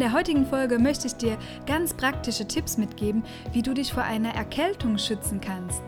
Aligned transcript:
In 0.00 0.06
der 0.06 0.14
heutigen 0.14 0.46
Folge 0.46 0.78
möchte 0.78 1.08
ich 1.08 1.16
dir 1.16 1.36
ganz 1.66 1.92
praktische 1.92 2.48
Tipps 2.48 2.78
mitgeben, 2.78 3.22
wie 3.52 3.60
du 3.60 3.74
dich 3.74 3.92
vor 3.92 4.02
einer 4.02 4.34
Erkältung 4.34 4.96
schützen 4.96 5.42
kannst. 5.42 5.82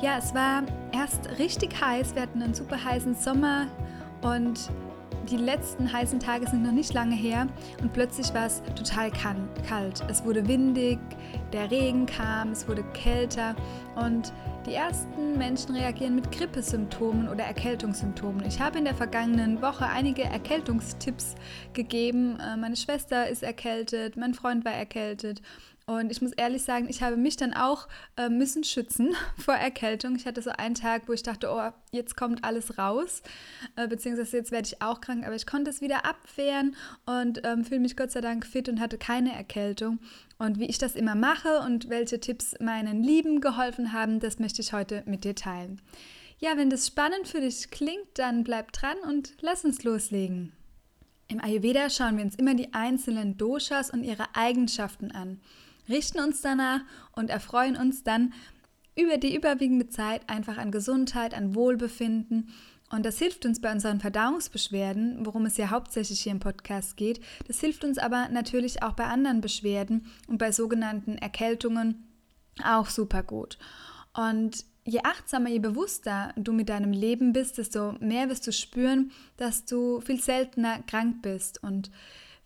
Ja, 0.00 0.18
es 0.18 0.32
war 0.36 0.62
erst 0.92 1.28
richtig 1.40 1.74
heiß, 1.80 2.14
wir 2.14 2.22
hatten 2.22 2.40
einen 2.40 2.54
super 2.54 2.84
heißen 2.84 3.16
Sommer 3.16 3.66
und 4.22 4.70
die 5.28 5.36
letzten 5.36 5.92
heißen 5.92 6.20
Tage 6.20 6.48
sind 6.48 6.62
noch 6.62 6.70
nicht 6.70 6.94
lange 6.94 7.16
her 7.16 7.48
und 7.82 7.92
plötzlich 7.92 8.32
war 8.34 8.46
es 8.46 8.62
total 8.76 9.10
kalt. 9.10 10.04
Es 10.08 10.24
wurde 10.24 10.46
windig, 10.46 11.00
der 11.52 11.68
Regen 11.68 12.06
kam, 12.06 12.52
es 12.52 12.68
wurde 12.68 12.84
kälter 12.92 13.56
und 13.96 14.32
die 14.66 14.74
ersten 14.74 15.38
Menschen 15.38 15.76
reagieren 15.76 16.16
mit 16.16 16.32
Grippesymptomen 16.32 17.28
oder 17.28 17.44
Erkältungssymptomen. 17.44 18.44
Ich 18.46 18.60
habe 18.60 18.78
in 18.78 18.84
der 18.84 18.94
vergangenen 18.94 19.62
Woche 19.62 19.86
einige 19.86 20.24
Erkältungstipps 20.24 21.36
gegeben. 21.72 22.38
Äh, 22.40 22.56
meine 22.56 22.76
Schwester 22.76 23.28
ist 23.28 23.44
erkältet, 23.44 24.16
mein 24.16 24.34
Freund 24.34 24.64
war 24.64 24.72
erkältet 24.72 25.40
und 25.88 26.10
ich 26.10 26.20
muss 26.20 26.32
ehrlich 26.32 26.64
sagen, 26.64 26.88
ich 26.88 27.00
habe 27.00 27.16
mich 27.16 27.36
dann 27.36 27.54
auch 27.54 27.86
äh, 28.16 28.28
müssen 28.28 28.64
schützen 28.64 29.14
vor 29.38 29.54
Erkältung. 29.54 30.16
Ich 30.16 30.26
hatte 30.26 30.42
so 30.42 30.50
einen 30.50 30.74
Tag, 30.74 31.02
wo 31.06 31.12
ich 31.12 31.22
dachte, 31.22 31.48
oh, 31.48 31.70
jetzt 31.92 32.16
kommt 32.16 32.42
alles 32.42 32.76
raus, 32.76 33.22
äh, 33.76 33.86
beziehungsweise 33.86 34.36
jetzt 34.36 34.50
werde 34.50 34.66
ich 34.66 34.82
auch 34.82 35.00
krank, 35.00 35.24
aber 35.24 35.36
ich 35.36 35.46
konnte 35.46 35.70
es 35.70 35.80
wieder 35.80 36.04
abwehren 36.04 36.74
und 37.06 37.42
ähm, 37.44 37.64
fühle 37.64 37.80
mich 37.80 37.96
Gott 37.96 38.10
sei 38.10 38.20
Dank 38.20 38.44
fit 38.44 38.68
und 38.68 38.80
hatte 38.80 38.98
keine 38.98 39.32
Erkältung. 39.32 40.00
Und 40.38 40.58
wie 40.58 40.66
ich 40.66 40.78
das 40.78 40.96
immer 40.96 41.14
mache 41.14 41.60
und 41.60 41.88
welche 41.88 42.18
Tipps 42.18 42.56
meinen 42.58 43.04
Lieben 43.04 43.40
geholfen 43.40 43.92
haben, 43.92 44.18
das 44.18 44.40
möchte 44.40 44.62
ich 44.62 44.72
heute 44.72 45.04
mit 45.06 45.22
dir 45.22 45.36
teilen. 45.36 45.80
Ja, 46.40 46.56
wenn 46.56 46.68
das 46.68 46.88
spannend 46.88 47.28
für 47.28 47.40
dich 47.40 47.70
klingt, 47.70 48.08
dann 48.14 48.42
bleib 48.42 48.72
dran 48.72 48.96
und 49.08 49.34
lass 49.40 49.64
uns 49.64 49.84
loslegen. 49.84 50.52
Im 51.28 51.40
Ayurveda 51.40 51.90
schauen 51.90 52.16
wir 52.16 52.24
uns 52.24 52.34
immer 52.34 52.54
die 52.54 52.74
einzelnen 52.74 53.38
Doshas 53.38 53.90
und 53.90 54.02
ihre 54.02 54.34
Eigenschaften 54.34 55.12
an 55.12 55.40
richten 55.88 56.20
uns 56.20 56.40
danach 56.40 56.80
und 57.12 57.30
erfreuen 57.30 57.76
uns 57.76 58.02
dann 58.02 58.32
über 58.96 59.18
die 59.18 59.34
überwiegende 59.36 59.88
Zeit 59.88 60.28
einfach 60.28 60.56
an 60.56 60.72
Gesundheit, 60.72 61.34
an 61.34 61.54
Wohlbefinden. 61.54 62.48
Und 62.90 63.04
das 63.04 63.18
hilft 63.18 63.44
uns 63.44 63.60
bei 63.60 63.72
unseren 63.72 64.00
Verdauungsbeschwerden, 64.00 65.26
worum 65.26 65.44
es 65.46 65.56
ja 65.56 65.70
hauptsächlich 65.70 66.20
hier 66.20 66.32
im 66.32 66.40
Podcast 66.40 66.96
geht. 66.96 67.20
Das 67.46 67.60
hilft 67.60 67.84
uns 67.84 67.98
aber 67.98 68.28
natürlich 68.28 68.82
auch 68.82 68.92
bei 68.92 69.04
anderen 69.04 69.40
Beschwerden 69.40 70.06
und 70.28 70.38
bei 70.38 70.52
sogenannten 70.52 71.18
Erkältungen 71.18 72.06
auch 72.64 72.88
super 72.88 73.22
gut. 73.22 73.58
Und 74.14 74.64
je 74.84 75.00
achtsamer, 75.02 75.50
je 75.50 75.58
bewusster 75.58 76.32
du 76.36 76.52
mit 76.52 76.68
deinem 76.68 76.92
Leben 76.92 77.32
bist, 77.32 77.58
desto 77.58 77.92
mehr 78.00 78.30
wirst 78.30 78.46
du 78.46 78.52
spüren, 78.52 79.10
dass 79.36 79.64
du 79.64 80.00
viel 80.00 80.22
seltener 80.22 80.80
krank 80.86 81.22
bist. 81.22 81.62
Und 81.62 81.90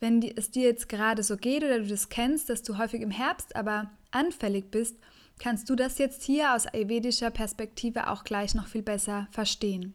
wenn 0.00 0.22
es 0.22 0.50
dir 0.50 0.64
jetzt 0.64 0.88
gerade 0.88 1.22
so 1.22 1.36
geht 1.36 1.62
oder 1.62 1.78
du 1.78 1.86
das 1.86 2.08
kennst, 2.08 2.48
dass 2.48 2.62
du 2.62 2.78
häufig 2.78 3.02
im 3.02 3.10
Herbst 3.10 3.54
aber 3.54 3.90
anfällig 4.10 4.70
bist, 4.70 4.96
kannst 5.38 5.68
du 5.70 5.76
das 5.76 5.98
jetzt 5.98 6.22
hier 6.22 6.54
aus 6.54 6.66
ayurvedischer 6.66 7.30
Perspektive 7.30 8.10
auch 8.10 8.24
gleich 8.24 8.54
noch 8.54 8.66
viel 8.66 8.82
besser 8.82 9.28
verstehen. 9.30 9.94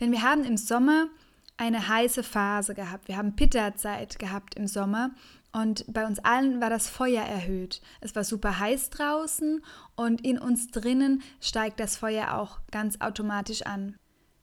Denn 0.00 0.12
wir 0.12 0.22
haben 0.22 0.44
im 0.44 0.56
Sommer 0.56 1.08
eine 1.56 1.88
heiße 1.88 2.22
Phase 2.22 2.74
gehabt. 2.74 3.08
Wir 3.08 3.16
haben 3.16 3.34
Pitta-Zeit 3.34 4.18
gehabt 4.18 4.54
im 4.56 4.66
Sommer 4.66 5.10
und 5.52 5.84
bei 5.88 6.06
uns 6.06 6.18
allen 6.18 6.60
war 6.60 6.68
das 6.68 6.88
Feuer 6.88 7.22
erhöht. 7.22 7.80
Es 8.00 8.14
war 8.14 8.24
super 8.24 8.58
heiß 8.58 8.90
draußen 8.90 9.64
und 9.94 10.20
in 10.24 10.38
uns 10.38 10.68
drinnen 10.68 11.22
steigt 11.40 11.80
das 11.80 11.96
Feuer 11.96 12.38
auch 12.38 12.58
ganz 12.70 13.00
automatisch 13.00 13.62
an. 13.62 13.96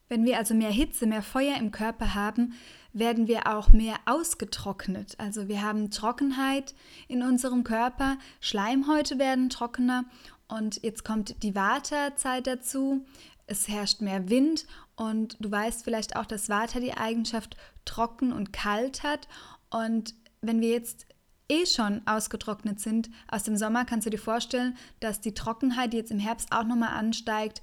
Wenn 0.09 0.25
wir 0.25 0.38
also 0.38 0.53
mehr 0.53 0.72
Hitze, 0.72 1.06
mehr 1.06 1.22
Feuer 1.22 1.58
im 1.58 1.72
Körper 1.72 2.16
haben, 2.16 2.53
werden 2.94 3.28
wir 3.28 3.48
auch 3.48 3.70
mehr 3.70 3.96
ausgetrocknet. 4.06 5.16
Also 5.20 5.48
wir 5.48 5.62
haben 5.62 5.92
Trockenheit 5.92 6.76
in 7.08 7.24
unserem 7.24 7.64
Körper, 7.64 8.18
Schleimhäute 8.40 9.20
werden 9.20 9.50
trockener 9.50 10.06
und 10.48 10.81
jetzt 10.84 11.03
kommt 11.03 11.42
die 11.44 11.56
Vata-Zeit 11.56 12.48
dazu. 12.48 13.06
Es 13.48 13.68
herrscht 13.68 14.02
mehr 14.02 14.30
Wind 14.30 14.66
und 14.96 15.38
du 15.40 15.52
weißt 15.52 15.84
vielleicht 15.84 16.16
auch, 16.16 16.26
dass 16.26 16.50
Vata 16.50 16.80
die 16.80 16.94
Eigenschaft 16.94 17.58
trocken 17.86 18.32
und 18.32 18.53
kalt 18.53 19.03
hat. 19.03 19.28
Und 19.70 20.14
wenn 20.42 20.62
wir 20.62 20.70
jetzt 20.70 21.08
eh 21.50 21.66
schon 21.66 22.02
ausgetrocknet 22.06 22.80
sind 22.80 23.09
aus 23.28 23.44
dem 23.44 23.58
Sommer, 23.58 23.86
kannst 23.86 24.06
du 24.06 24.12
dir 24.12 24.20
vorstellen, 24.20 24.78
dass 25.00 25.20
die 25.20 25.34
Trockenheit, 25.34 25.94
die 25.94 25.98
jetzt 25.98 26.12
im 26.12 26.20
Herbst 26.20 26.52
auch 26.52 26.64
nochmal 26.64 26.94
ansteigt, 26.94 27.62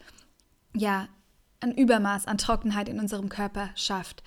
ja, 0.75 1.09
ein 1.61 1.73
Übermaß 1.73 2.27
an 2.27 2.39
Trockenheit 2.39 2.89
in 2.89 2.99
unserem 2.99 3.29
Körper 3.29 3.71
schafft. 3.75 4.23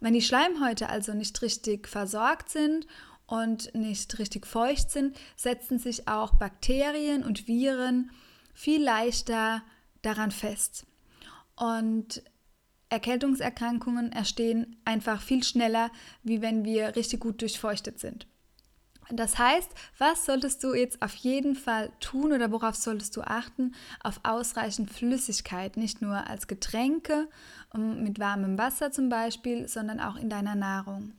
Und 0.00 0.06
wenn 0.06 0.14
die 0.14 0.22
Schleimhäute 0.22 0.88
also 0.88 1.14
nicht 1.14 1.40
richtig 1.42 1.86
versorgt 1.88 2.50
sind 2.50 2.86
und 3.26 3.74
nicht 3.74 4.18
richtig 4.18 4.46
feucht 4.46 4.90
sind, 4.90 5.16
setzen 5.36 5.78
sich 5.78 6.08
auch 6.08 6.34
Bakterien 6.34 7.24
und 7.24 7.46
Viren 7.46 8.10
viel 8.54 8.82
leichter 8.82 9.62
daran 10.02 10.30
fest. 10.30 10.86
Und 11.56 12.22
Erkältungserkrankungen 12.88 14.12
entstehen 14.12 14.76
einfach 14.84 15.20
viel 15.20 15.44
schneller, 15.44 15.90
wie 16.22 16.40
wenn 16.40 16.64
wir 16.64 16.96
richtig 16.96 17.20
gut 17.20 17.42
durchfeuchtet 17.42 17.98
sind. 17.98 18.26
Das 19.10 19.38
heißt, 19.38 19.70
was 19.96 20.26
solltest 20.26 20.62
du 20.62 20.74
jetzt 20.74 21.00
auf 21.00 21.14
jeden 21.14 21.54
Fall 21.54 21.90
tun 22.00 22.32
oder 22.32 22.52
worauf 22.52 22.74
solltest 22.74 23.16
du 23.16 23.22
achten? 23.22 23.74
Auf 24.02 24.20
ausreichend 24.22 24.90
Flüssigkeit, 24.90 25.76
nicht 25.76 26.02
nur 26.02 26.26
als 26.26 26.46
Getränke 26.46 27.28
mit 27.74 28.18
warmem 28.18 28.58
Wasser 28.58 28.90
zum 28.90 29.08
Beispiel, 29.08 29.68
sondern 29.68 30.00
auch 30.00 30.16
in 30.16 30.28
deiner 30.28 30.54
Nahrung. 30.54 31.12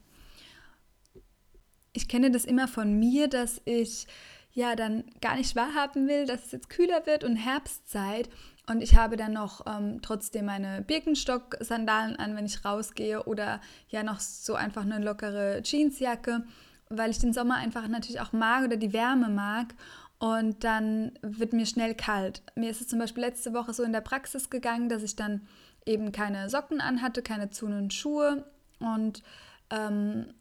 Ich 1.93 2.07
kenne 2.07 2.31
das 2.31 2.45
immer 2.45 2.67
von 2.67 2.99
mir, 2.99 3.27
dass 3.27 3.61
ich 3.65 4.07
ja 4.51 4.75
dann 4.75 5.03
gar 5.21 5.35
nicht 5.35 5.55
wahrhaben 5.55 6.07
will, 6.07 6.25
dass 6.25 6.45
es 6.45 6.51
jetzt 6.51 6.69
kühler 6.69 7.05
wird 7.05 7.23
und 7.23 7.35
Herbstzeit 7.35 8.29
und 8.69 8.83
ich 8.83 8.95
habe 8.95 9.17
dann 9.17 9.33
noch 9.33 9.65
ähm, 9.65 9.99
trotzdem 10.03 10.45
meine 10.45 10.83
Birkenstock-Sandalen 10.83 12.17
an, 12.17 12.35
wenn 12.35 12.45
ich 12.45 12.63
rausgehe 12.63 13.23
oder 13.23 13.61
ja 13.89 14.03
noch 14.03 14.19
so 14.19 14.53
einfach 14.53 14.83
eine 14.83 14.99
lockere 14.99 15.63
Jeansjacke 15.63 16.43
weil 16.89 17.11
ich 17.11 17.19
den 17.19 17.33
Sommer 17.33 17.55
einfach 17.55 17.87
natürlich 17.87 18.21
auch 18.21 18.33
mag 18.33 18.65
oder 18.65 18.77
die 18.77 18.93
Wärme 18.93 19.29
mag. 19.29 19.73
Und 20.17 20.63
dann 20.65 21.13
wird 21.21 21.53
mir 21.53 21.65
schnell 21.65 21.95
kalt. 21.95 22.41
Mir 22.55 22.69
ist 22.69 22.81
es 22.81 22.89
zum 22.89 22.99
Beispiel 22.99 23.23
letzte 23.23 23.53
Woche 23.53 23.73
so 23.73 23.83
in 23.83 23.93
der 23.93 24.01
Praxis 24.01 24.49
gegangen, 24.49 24.89
dass 24.89 25.01
ich 25.01 25.15
dann 25.15 25.47
eben 25.85 26.11
keine 26.11 26.49
Socken 26.49 26.81
anhatte, 26.81 27.21
keine 27.21 27.49
zunen 27.49 27.89
Schuhe 27.89 28.43
und 28.79 29.23
ähm, 29.69 30.33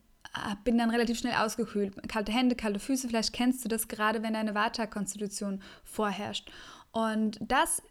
bin 0.64 0.78
dann 0.78 0.90
relativ 0.90 1.18
schnell 1.18 1.34
ausgekühlt. 1.34 2.08
Kalte 2.08 2.32
Hände, 2.32 2.56
kalte 2.56 2.80
Füße, 2.80 3.08
vielleicht 3.08 3.32
kennst 3.32 3.64
du 3.64 3.68
das 3.68 3.86
gerade, 3.86 4.22
wenn 4.22 4.34
deine 4.34 4.54
Vata-Konstitution 4.54 5.62
vorherrscht. 5.84 6.50
Und 6.90 7.38
das 7.40 7.82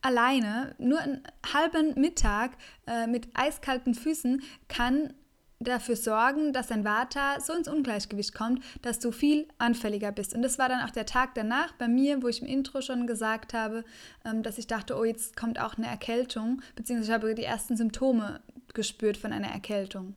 alleine, 0.00 0.74
nur 0.78 1.00
einen 1.00 1.22
halben 1.52 2.00
Mittag 2.00 2.52
äh, 2.86 3.06
mit 3.06 3.28
eiskalten 3.34 3.94
Füßen, 3.94 4.42
kann 4.68 5.12
dafür 5.60 5.96
sorgen, 5.96 6.52
dass 6.52 6.68
dein 6.68 6.84
Vata 6.84 7.40
so 7.40 7.52
ins 7.52 7.68
Ungleichgewicht 7.68 8.34
kommt, 8.34 8.62
dass 8.82 9.00
du 9.00 9.10
viel 9.10 9.48
anfälliger 9.58 10.12
bist. 10.12 10.34
Und 10.34 10.42
das 10.42 10.58
war 10.58 10.68
dann 10.68 10.84
auch 10.84 10.90
der 10.90 11.06
Tag 11.06 11.34
danach 11.34 11.72
bei 11.72 11.88
mir, 11.88 12.22
wo 12.22 12.28
ich 12.28 12.42
im 12.42 12.48
Intro 12.48 12.80
schon 12.80 13.06
gesagt 13.06 13.54
habe, 13.54 13.84
ähm, 14.24 14.42
dass 14.42 14.58
ich 14.58 14.66
dachte, 14.66 14.96
oh, 14.96 15.04
jetzt 15.04 15.36
kommt 15.36 15.60
auch 15.60 15.76
eine 15.76 15.86
Erkältung, 15.86 16.62
beziehungsweise 16.76 17.10
ich 17.10 17.14
habe 17.14 17.34
die 17.34 17.44
ersten 17.44 17.76
Symptome 17.76 18.40
gespürt 18.74 19.16
von 19.16 19.32
einer 19.32 19.48
Erkältung. 19.48 20.14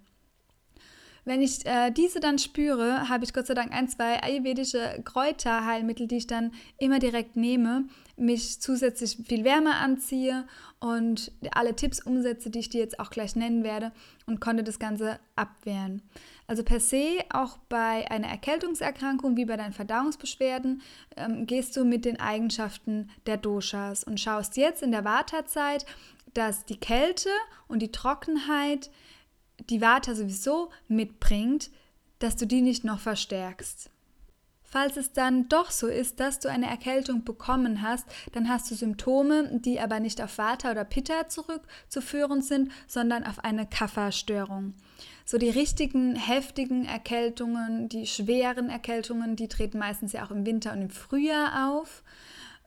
Wenn 1.32 1.42
ich 1.42 1.66
äh, 1.66 1.92
diese 1.92 2.20
dann 2.20 2.40
spüre, 2.40 3.08
habe 3.08 3.24
ich 3.24 3.32
Gott 3.32 3.48
sei 3.48 3.54
Dank 3.54 3.72
ein, 3.72 3.88
zwei 3.88 4.22
ayurvedische 4.22 5.02
Kräuterheilmittel, 5.06 6.06
die 6.06 6.18
ich 6.18 6.28
dann 6.28 6.52
immer 6.78 7.00
direkt 7.00 7.38
nehme, 7.38 7.86
mich 8.18 8.60
zusätzlich 8.60 9.16
viel 9.16 9.46
wärmer 9.46 9.76
anziehe 9.76 10.46
und 10.82 11.32
alle 11.54 11.74
Tipps 11.74 12.02
umsetze, 12.02 12.50
die 12.50 12.60
ich 12.60 12.68
dir 12.68 12.82
jetzt 12.82 13.00
auch 13.00 13.10
gleich 13.12 13.38
nennen 13.38 13.64
werde 13.64 13.94
und 14.26 14.42
konnte 14.42 14.62
das 14.62 14.78
Ganze 14.78 15.22
abwehren. 15.38 16.02
Also 16.48 16.64
per 16.64 16.82
se, 16.82 17.20
auch 17.30 17.58
bei 17.70 18.12
einer 18.12 18.28
Erkältungserkrankung 18.28 19.38
wie 19.38 19.46
bei 19.46 19.56
deinen 19.56 19.72
Verdauungsbeschwerden, 19.72 20.82
ähm, 21.16 21.48
gehst 21.48 21.78
du 21.78 21.86
mit 21.86 22.04
den 22.04 22.20
Eigenschaften 22.20 23.10
der 23.26 23.38
Doshas 23.38 24.04
und 24.04 24.20
schaust 24.20 24.58
jetzt 24.58 24.84
in 24.84 24.92
der 24.92 25.06
Wartezeit, 25.06 25.86
dass 26.34 26.66
die 26.66 26.78
Kälte 26.78 27.30
und 27.70 27.80
die 27.80 27.94
Trockenheit 27.94 28.90
die 29.70 29.82
Vata 29.82 30.16
sowieso 30.16 30.70
mitbringt, 30.88 31.70
dass 32.20 32.36
du 32.36 32.46
die 32.46 32.62
nicht 32.62 32.84
noch 32.84 33.00
verstärkst. 33.00 33.90
Falls 34.64 34.96
es 34.96 35.12
dann 35.12 35.50
doch 35.50 35.70
so 35.70 35.88
ist, 35.88 36.22
dass 36.22 36.40
du 36.40 36.50
eine 36.50 36.68
Erkältung 36.68 37.26
bekommen 37.26 37.82
hast, 37.82 38.06
dann 38.32 38.48
hast 38.48 38.72
du 38.72 38.76
Symptome, 38.76 39.60
die 39.60 39.82
aber 39.82 40.00
nicht 40.00 40.22
auf 40.22 40.38
Vata 40.38 40.72
oder 40.72 40.86
Pitta 40.86 41.28
zurückzuführen 41.28 42.42
sind, 42.42 42.72
sondern 42.88 43.26
auf 43.26 43.44
eine 43.44 43.66
Kapha-Störung. 43.68 44.74
So 45.26 45.38
die 45.38 45.50
richtigen 45.50 46.16
heftigen 46.16 46.86
Erkältungen, 46.86 47.90
die 47.90 48.08
schweren 48.08 48.70
Erkältungen, 48.70 49.36
die 49.36 49.50
treten 49.50 49.78
meistens 49.78 50.14
ja 50.14 50.26
auch 50.26 50.32
im 50.32 50.46
Winter 50.46 50.72
und 50.72 50.84
im 50.84 50.90
Frühjahr 50.90 51.74
auf. 51.74 52.02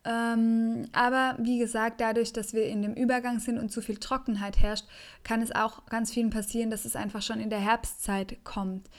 Ähm, 0.04 0.86
aber 0.92 1.36
wie 1.38 1.58
gesagt, 1.58 2.00
dadurch, 2.00 2.32
dass 2.32 2.52
wir 2.52 2.66
in 2.66 2.82
dem 2.82 2.94
Übergang 2.94 3.38
sind 3.38 3.58
und 3.58 3.70
zu 3.70 3.80
viel 3.80 3.96
Trockenheit 3.96 4.60
herrscht, 4.60 4.86
kann 5.22 5.40
es 5.40 5.54
auch 5.54 5.86
ganz 5.86 6.12
vielen 6.12 6.30
passieren, 6.30 6.70
dass 6.70 6.84
es 6.84 6.96
einfach 6.96 7.22
schon 7.22 7.40
in 7.40 7.50
der 7.50 7.60
Herbstzeit 7.60 8.44
kommt. 8.44 8.90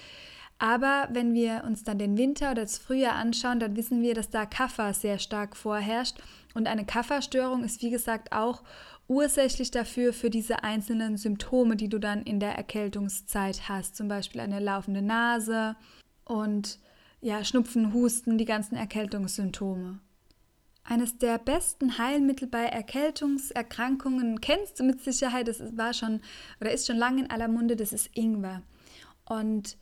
Aber 0.57 1.07
wenn 1.12 1.34
wir 1.34 1.63
uns 1.66 1.84
dann 1.84 2.00
den 2.00 2.18
Winter 2.18 2.52
oder 2.52 2.62
das 2.62 2.78
Frühjahr 2.78 3.16
anschauen, 3.16 3.60
dann 3.60 3.75
wissen 3.75 4.02
wir, 4.02 4.13
dass 4.13 4.30
da 4.30 4.46
Kaffer 4.46 4.94
sehr 4.94 5.19
stark 5.19 5.56
vorherrscht. 5.56 6.18
Und 6.54 6.68
eine 6.68 6.86
Kafferstörung 6.86 7.63
ist, 7.63 7.81
wie 7.81 7.90
gesagt, 7.90 8.31
auch 8.31 8.63
ursächlich 9.08 9.69
dafür 9.72 10.13
für 10.13 10.30
diese 10.30 10.63
einzelnen 10.63 11.18
Symptome, 11.18 11.75
die 11.75 11.90
du 11.90 12.00
dann 12.00 12.24
in 12.24 12.40
der 12.40 12.56
Erkältungszeit 12.56 13.68
hast. 13.68 13.96
Zum 13.96 14.08
Beispiel 14.08 14.42
eine 14.42 14.60
laufende 14.60 15.01
Nase 15.01 15.75
und 16.24 16.80
ja, 17.22 17.44
Schnupfen, 17.44 17.94
Husten, 17.94 18.38
die 18.38 18.46
ganzen 18.46 18.75
Erkältungssymptome. 18.75 20.00
Eines 20.88 21.18
der 21.18 21.40
besten 21.40 21.98
Heilmittel 21.98 22.48
bei 22.48 22.66
Erkältungserkrankungen 22.66 24.40
kennst 24.40 24.80
du 24.80 24.84
mit 24.84 25.02
Sicherheit, 25.02 25.48
das 25.48 25.60
war 25.76 25.94
schon 25.94 26.22
oder 26.62 26.72
ist 26.72 26.86
schon 26.86 26.98
lange 26.98 27.24
in 27.24 27.30
aller 27.32 27.48
Munde, 27.48 27.76
das 27.76 27.92
ist 27.92 28.12
Ingwer. 28.14 28.62
Und 29.28 29.78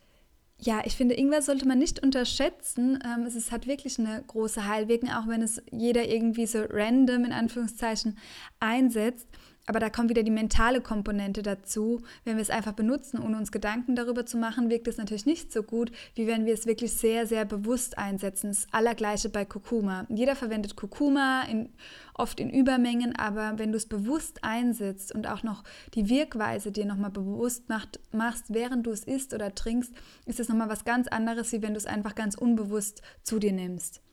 ja, 0.58 0.80
ich 0.84 0.96
finde, 0.96 1.14
Ingwer 1.14 1.42
sollte 1.42 1.68
man 1.68 1.78
nicht 1.78 2.02
unterschätzen. 2.02 2.98
Ähm, 3.04 3.26
es 3.26 3.34
ist, 3.34 3.52
hat 3.52 3.66
wirklich 3.66 3.98
eine 3.98 4.22
große 4.26 4.66
Heilwirkung, 4.66 5.10
auch 5.10 5.28
wenn 5.28 5.42
es 5.42 5.62
jeder 5.70 6.08
irgendwie 6.08 6.46
so 6.46 6.64
random 6.70 7.26
in 7.26 7.32
Anführungszeichen 7.32 8.16
einsetzt. 8.60 9.28
Aber 9.66 9.80
da 9.80 9.88
kommt 9.88 10.10
wieder 10.10 10.22
die 10.22 10.30
mentale 10.30 10.80
Komponente 10.80 11.42
dazu. 11.42 12.02
Wenn 12.24 12.36
wir 12.36 12.42
es 12.42 12.50
einfach 12.50 12.72
benutzen, 12.72 13.18
ohne 13.18 13.36
uns 13.38 13.50
Gedanken 13.50 13.96
darüber 13.96 14.26
zu 14.26 14.36
machen, 14.36 14.68
wirkt 14.68 14.88
es 14.88 14.98
natürlich 14.98 15.26
nicht 15.26 15.52
so 15.52 15.62
gut, 15.62 15.90
wie 16.14 16.26
wenn 16.26 16.44
wir 16.44 16.52
es 16.52 16.66
wirklich 16.66 16.92
sehr, 16.92 17.26
sehr 17.26 17.44
bewusst 17.44 17.96
einsetzen. 17.96 18.48
Das 18.48 18.66
Allergleiche 18.72 19.30
bei 19.30 19.44
Kurkuma. 19.44 20.06
Jeder 20.10 20.36
verwendet 20.36 20.76
Kurkuma, 20.76 21.42
in, 21.44 21.70
oft 22.12 22.40
in 22.40 22.50
Übermengen, 22.50 23.16
aber 23.16 23.58
wenn 23.58 23.72
du 23.72 23.78
es 23.78 23.86
bewusst 23.86 24.44
einsetzt 24.44 25.14
und 25.14 25.26
auch 25.26 25.42
noch 25.42 25.64
die 25.94 26.08
Wirkweise 26.08 26.70
dir 26.70 26.84
nochmal 26.84 27.10
bewusst 27.10 27.68
macht, 27.68 28.00
machst, 28.12 28.52
während 28.52 28.86
du 28.86 28.90
es 28.90 29.04
isst 29.04 29.32
oder 29.32 29.54
trinkst, 29.54 29.94
ist 30.26 30.40
es 30.40 30.48
nochmal 30.48 30.68
was 30.68 30.84
ganz 30.84 31.08
anderes, 31.08 31.52
wie 31.52 31.62
wenn 31.62 31.72
du 31.72 31.78
es 31.78 31.86
einfach 31.86 32.14
ganz 32.14 32.34
unbewusst 32.34 33.02
zu 33.22 33.38
dir 33.38 33.52
nimmst. 33.52 34.03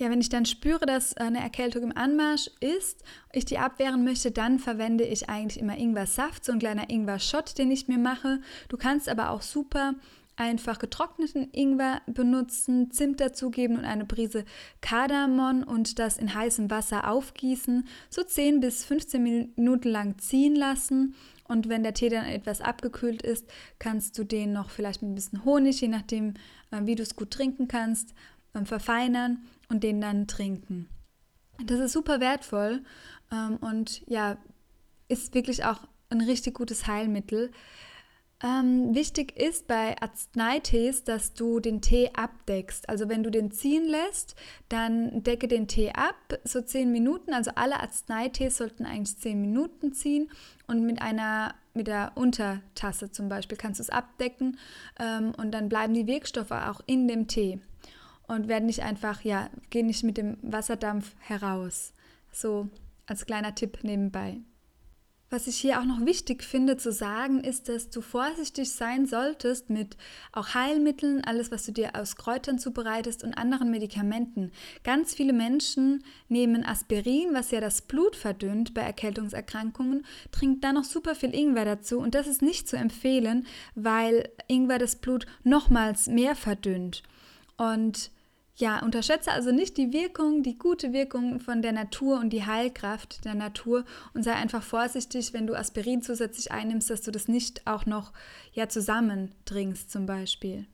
Ja, 0.00 0.08
wenn 0.08 0.22
ich 0.22 0.30
dann 0.30 0.46
spüre, 0.46 0.86
dass 0.86 1.14
eine 1.18 1.40
Erkältung 1.40 1.82
im 1.82 1.96
Anmarsch 1.96 2.50
ist, 2.60 3.04
ich 3.34 3.44
die 3.44 3.58
abwehren 3.58 4.02
möchte, 4.02 4.30
dann 4.30 4.58
verwende 4.58 5.04
ich 5.04 5.28
eigentlich 5.28 5.60
immer 5.60 5.76
Ingwer-Saft, 5.76 6.42
so 6.42 6.52
ein 6.52 6.58
kleiner 6.58 6.88
Ingwer-Shot, 6.88 7.58
den 7.58 7.70
ich 7.70 7.86
mir 7.86 7.98
mache. 7.98 8.40
Du 8.70 8.78
kannst 8.78 9.10
aber 9.10 9.28
auch 9.28 9.42
super 9.42 9.94
einfach 10.36 10.78
getrockneten 10.78 11.50
Ingwer 11.52 12.00
benutzen, 12.06 12.90
Zimt 12.90 13.20
dazugeben 13.20 13.76
und 13.76 13.84
eine 13.84 14.06
Prise 14.06 14.46
Kardamom 14.80 15.64
und 15.64 15.98
das 15.98 16.16
in 16.16 16.34
heißem 16.34 16.70
Wasser 16.70 17.10
aufgießen, 17.10 17.86
so 18.08 18.22
10 18.22 18.60
bis 18.60 18.86
15 18.86 19.22
Minuten 19.22 19.90
lang 19.90 20.16
ziehen 20.16 20.56
lassen. 20.56 21.14
Und 21.44 21.68
wenn 21.68 21.82
der 21.82 21.92
Tee 21.92 22.08
dann 22.08 22.24
etwas 22.24 22.62
abgekühlt 22.62 23.20
ist, 23.20 23.44
kannst 23.78 24.16
du 24.16 24.24
den 24.24 24.54
noch 24.54 24.70
vielleicht 24.70 25.02
mit 25.02 25.10
ein 25.10 25.14
bisschen 25.14 25.44
Honig, 25.44 25.82
je 25.82 25.88
nachdem, 25.88 26.34
äh, 26.70 26.80
wie 26.84 26.94
du 26.94 27.02
es 27.02 27.16
gut 27.16 27.32
trinken 27.32 27.68
kannst, 27.68 28.14
verfeinern 28.64 29.44
und 29.68 29.82
den 29.82 30.00
dann 30.00 30.26
trinken. 30.26 30.88
Das 31.64 31.78
ist 31.80 31.92
super 31.92 32.20
wertvoll 32.20 32.82
ähm, 33.32 33.56
und 33.60 34.06
ja, 34.06 34.38
ist 35.08 35.34
wirklich 35.34 35.64
auch 35.64 35.80
ein 36.08 36.20
richtig 36.20 36.54
gutes 36.54 36.86
Heilmittel. 36.86 37.50
Ähm, 38.42 38.94
wichtig 38.94 39.36
ist 39.38 39.66
bei 39.66 40.00
Arzneitees, 40.00 41.04
dass 41.04 41.34
du 41.34 41.60
den 41.60 41.82
Tee 41.82 42.10
abdeckst. 42.14 42.88
Also 42.88 43.08
wenn 43.10 43.22
du 43.22 43.30
den 43.30 43.50
ziehen 43.50 43.84
lässt, 43.84 44.34
dann 44.70 45.22
decke 45.22 45.46
den 45.46 45.68
Tee 45.68 45.92
ab, 45.92 46.14
so 46.44 46.62
10 46.62 46.90
Minuten. 46.90 47.34
Also 47.34 47.50
alle 47.54 47.80
Arzneitees 47.80 48.56
sollten 48.56 48.86
eigentlich 48.86 49.18
10 49.18 49.40
Minuten 49.40 49.92
ziehen 49.92 50.30
und 50.66 50.86
mit 50.86 51.02
einer 51.02 51.54
mit 51.72 51.86
der 51.86 52.12
Untertasse 52.16 53.12
zum 53.12 53.28
Beispiel 53.28 53.56
kannst 53.56 53.78
du 53.78 53.82
es 53.82 53.90
abdecken 53.90 54.58
ähm, 54.98 55.32
und 55.36 55.52
dann 55.52 55.68
bleiben 55.68 55.94
die 55.94 56.08
Wirkstoffe 56.08 56.50
auch 56.50 56.80
in 56.86 57.06
dem 57.06 57.28
Tee 57.28 57.60
und 58.30 58.48
werden 58.48 58.66
nicht 58.66 58.82
einfach, 58.82 59.22
ja, 59.22 59.50
gehen 59.70 59.86
nicht 59.86 60.04
mit 60.04 60.16
dem 60.16 60.36
Wasserdampf 60.42 61.14
heraus. 61.18 61.92
So 62.32 62.68
als 63.06 63.26
kleiner 63.26 63.54
Tipp 63.54 63.78
nebenbei. 63.82 64.38
Was 65.32 65.46
ich 65.46 65.56
hier 65.56 65.80
auch 65.80 65.84
noch 65.84 66.04
wichtig 66.04 66.42
finde 66.42 66.76
zu 66.76 66.90
sagen, 66.90 67.44
ist, 67.44 67.68
dass 67.68 67.88
du 67.88 68.00
vorsichtig 68.00 68.72
sein 68.72 69.06
solltest 69.06 69.70
mit 69.70 69.96
auch 70.32 70.54
Heilmitteln, 70.54 71.22
alles, 71.24 71.52
was 71.52 71.64
du 71.66 71.72
dir 71.72 71.94
aus 71.94 72.16
Kräutern 72.16 72.58
zubereitest 72.58 73.22
und 73.22 73.34
anderen 73.34 73.70
Medikamenten. 73.70 74.50
Ganz 74.82 75.14
viele 75.14 75.32
Menschen 75.32 76.02
nehmen 76.28 76.64
Aspirin, 76.64 77.28
was 77.32 77.52
ja 77.52 77.60
das 77.60 77.82
Blut 77.82 78.16
verdünnt 78.16 78.74
bei 78.74 78.80
Erkältungserkrankungen, 78.82 80.04
trinkt 80.32 80.64
dann 80.64 80.74
noch 80.74 80.84
super 80.84 81.14
viel 81.14 81.32
Ingwer 81.32 81.64
dazu 81.64 82.00
und 82.00 82.16
das 82.16 82.26
ist 82.26 82.42
nicht 82.42 82.68
zu 82.68 82.76
empfehlen, 82.76 83.46
weil 83.76 84.28
Ingwer 84.48 84.78
das 84.78 84.96
Blut 84.96 85.26
nochmals 85.44 86.08
mehr 86.08 86.34
verdünnt. 86.34 87.04
Und 87.56 88.10
ja, 88.56 88.82
unterschätze 88.82 89.32
also 89.32 89.52
nicht 89.52 89.76
die 89.76 89.92
Wirkung, 89.92 90.42
die 90.42 90.58
gute 90.58 90.92
Wirkung 90.92 91.40
von 91.40 91.62
der 91.62 91.72
Natur 91.72 92.18
und 92.18 92.30
die 92.30 92.44
Heilkraft 92.44 93.24
der 93.24 93.34
Natur 93.34 93.84
und 94.12 94.22
sei 94.22 94.34
einfach 94.34 94.62
vorsichtig, 94.62 95.32
wenn 95.32 95.46
du 95.46 95.54
Aspirin 95.54 96.02
zusätzlich 96.02 96.52
einnimmst, 96.52 96.90
dass 96.90 97.02
du 97.02 97.10
das 97.10 97.28
nicht 97.28 97.66
auch 97.66 97.86
noch 97.86 98.12
ja 98.52 98.68
zusammentrinkst 98.68 99.90
zum 99.90 100.06
Beispiel. 100.06 100.66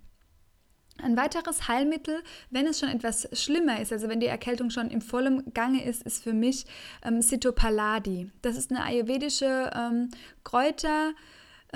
Ein 0.98 1.16
weiteres 1.16 1.68
Heilmittel, 1.68 2.22
wenn 2.50 2.66
es 2.66 2.80
schon 2.80 2.88
etwas 2.88 3.28
schlimmer 3.32 3.80
ist, 3.80 3.92
also 3.92 4.08
wenn 4.08 4.18
die 4.18 4.26
Erkältung 4.26 4.70
schon 4.70 4.90
im 4.90 5.02
vollen 5.02 5.52
Gange 5.52 5.84
ist, 5.84 6.02
ist 6.02 6.22
für 6.22 6.32
mich 6.32 6.64
ähm, 7.04 7.20
Sitopaladi. 7.20 8.30
Das 8.40 8.56
ist 8.56 8.70
eine 8.70 8.82
ayurvedische 8.82 9.70
ähm, 9.74 10.08
Kräuter- 10.42 11.12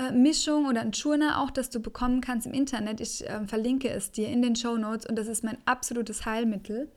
äh, 0.01 0.11
Mischung 0.11 0.65
oder 0.67 0.81
ein 0.81 0.91
Churna 0.91 1.41
auch, 1.41 1.51
das 1.51 1.69
du 1.69 1.79
bekommen 1.79 2.21
kannst 2.21 2.47
im 2.47 2.53
Internet. 2.53 2.99
Ich 2.99 3.27
äh, 3.27 3.45
verlinke 3.45 3.89
es 3.89 4.11
dir 4.11 4.29
in 4.29 4.41
den 4.41 4.55
Show 4.55 4.77
Notes 4.77 5.05
und 5.05 5.15
das 5.15 5.27
ist 5.27 5.43
mein 5.43 5.57
absolutes 5.65 6.25
Heilmittel 6.25 6.89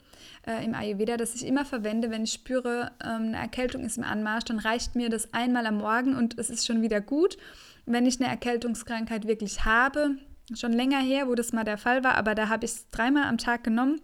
äh, 0.46 0.64
im 0.64 0.74
Ayurveda, 0.74 1.16
das 1.16 1.34
ich 1.34 1.46
immer 1.46 1.64
verwende, 1.64 2.10
wenn 2.10 2.24
ich 2.24 2.32
spüre, 2.32 2.92
ähm, 3.02 3.28
eine 3.28 3.36
Erkältung 3.38 3.84
ist 3.84 3.98
im 3.98 4.04
Anmarsch, 4.04 4.44
dann 4.44 4.58
reicht 4.58 4.94
mir 4.94 5.10
das 5.10 5.32
einmal 5.32 5.66
am 5.66 5.78
Morgen 5.78 6.14
und 6.14 6.38
es 6.38 6.50
ist 6.50 6.66
schon 6.66 6.82
wieder 6.82 7.00
gut. 7.00 7.36
Wenn 7.86 8.06
ich 8.06 8.20
eine 8.20 8.30
Erkältungskrankheit 8.30 9.26
wirklich 9.26 9.64
habe, 9.64 10.16
schon 10.54 10.72
länger 10.72 11.00
her, 11.00 11.28
wo 11.28 11.34
das 11.34 11.52
mal 11.52 11.64
der 11.64 11.78
Fall 11.78 12.04
war, 12.04 12.14
aber 12.16 12.34
da 12.34 12.48
habe 12.48 12.64
ich 12.64 12.72
es 12.72 12.90
dreimal 12.90 13.24
am 13.24 13.38
Tag 13.38 13.64
genommen. 13.64 14.00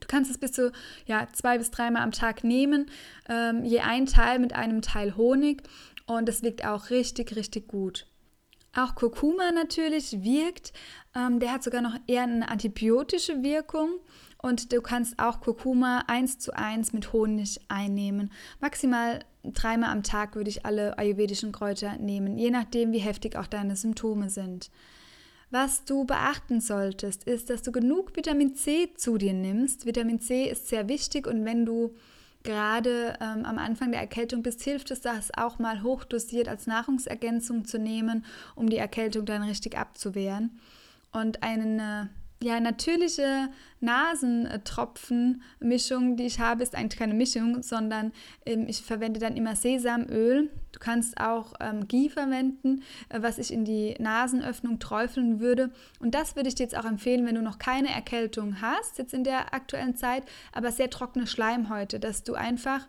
Du 0.00 0.06
kannst 0.06 0.30
es 0.30 0.38
bis 0.38 0.52
zu 0.52 0.72
ja, 1.06 1.26
zwei 1.32 1.58
bis 1.58 1.70
dreimal 1.70 2.02
am 2.02 2.12
Tag 2.12 2.44
nehmen, 2.44 2.86
ähm, 3.28 3.64
je 3.64 3.80
ein 3.80 4.06
Teil 4.06 4.38
mit 4.38 4.52
einem 4.52 4.82
Teil 4.82 5.16
Honig 5.16 5.62
und 6.06 6.28
das 6.28 6.42
wirkt 6.42 6.64
auch 6.64 6.90
richtig, 6.90 7.34
richtig 7.36 7.68
gut. 7.68 8.07
Auch 8.78 8.94
Kurkuma 8.94 9.50
natürlich 9.50 10.22
wirkt. 10.22 10.72
Ähm, 11.16 11.40
der 11.40 11.52
hat 11.52 11.64
sogar 11.64 11.82
noch 11.82 11.96
eher 12.06 12.22
eine 12.22 12.48
antibiotische 12.48 13.42
Wirkung. 13.42 13.98
Und 14.40 14.72
du 14.72 14.80
kannst 14.80 15.18
auch 15.18 15.40
Kurkuma 15.40 16.04
eins 16.06 16.38
zu 16.38 16.56
eins 16.56 16.92
mit 16.92 17.12
Honig 17.12 17.60
einnehmen. 17.66 18.30
Maximal 18.60 19.24
dreimal 19.42 19.90
am 19.90 20.04
Tag 20.04 20.36
würde 20.36 20.50
ich 20.50 20.64
alle 20.64 20.96
ayurvedischen 20.96 21.50
Kräuter 21.50 21.96
nehmen, 21.96 22.38
je 22.38 22.50
nachdem, 22.50 22.92
wie 22.92 22.98
heftig 22.98 23.34
auch 23.34 23.48
deine 23.48 23.74
Symptome 23.74 24.30
sind. 24.30 24.70
Was 25.50 25.84
du 25.84 26.04
beachten 26.04 26.60
solltest, 26.60 27.24
ist, 27.24 27.50
dass 27.50 27.62
du 27.62 27.72
genug 27.72 28.14
Vitamin 28.14 28.54
C 28.54 28.92
zu 28.94 29.18
dir 29.18 29.32
nimmst. 29.32 29.86
Vitamin 29.86 30.20
C 30.20 30.44
ist 30.44 30.68
sehr 30.68 30.88
wichtig 30.88 31.26
und 31.26 31.44
wenn 31.44 31.66
du 31.66 31.96
gerade 32.48 33.12
ähm, 33.20 33.44
am 33.44 33.58
Anfang 33.58 33.92
der 33.92 34.00
Erkältung 34.00 34.42
bist, 34.42 34.62
hilft 34.62 34.90
es, 34.90 35.02
das 35.02 35.30
auch 35.36 35.58
mal 35.58 35.82
hochdosiert 35.82 36.48
als 36.48 36.66
Nahrungsergänzung 36.66 37.66
zu 37.66 37.78
nehmen, 37.78 38.24
um 38.54 38.70
die 38.70 38.78
Erkältung 38.78 39.26
dann 39.26 39.42
richtig 39.42 39.76
abzuwehren. 39.76 40.58
Und 41.12 41.42
eine 41.42 42.08
ja, 42.42 42.58
natürliche 42.60 43.48
Nasentropfenmischung, 43.80 46.16
die 46.16 46.26
ich 46.26 46.38
habe, 46.38 46.62
ist 46.62 46.76
eigentlich 46.76 46.98
keine 46.98 47.14
Mischung, 47.14 47.62
sondern 47.62 48.12
ähm, 48.46 48.66
ich 48.68 48.82
verwende 48.82 49.18
dann 49.18 49.36
immer 49.36 49.56
Sesamöl. 49.56 50.48
Du 50.72 50.78
kannst 50.78 51.20
auch 51.20 51.54
ähm, 51.60 51.88
Ghee 51.88 52.08
verwenden, 52.08 52.84
äh, 53.08 53.20
was 53.22 53.38
ich 53.38 53.52
in 53.52 53.64
die 53.64 53.96
Nasenöffnung 53.98 54.78
träufeln 54.78 55.40
würde. 55.40 55.72
Und 55.98 56.14
das 56.14 56.36
würde 56.36 56.48
ich 56.48 56.54
dir 56.54 56.62
jetzt 56.62 56.78
auch 56.78 56.84
empfehlen, 56.84 57.26
wenn 57.26 57.34
du 57.34 57.42
noch 57.42 57.58
keine 57.58 57.90
Erkältung 57.90 58.60
hast, 58.60 58.98
jetzt 58.98 59.14
in 59.14 59.24
der 59.24 59.52
aktuellen 59.52 59.96
Zeit, 59.96 60.22
aber 60.52 60.70
sehr 60.70 60.90
trockene 60.90 61.26
Schleimhäute, 61.26 61.98
dass 61.98 62.22
du 62.22 62.34
einfach 62.34 62.86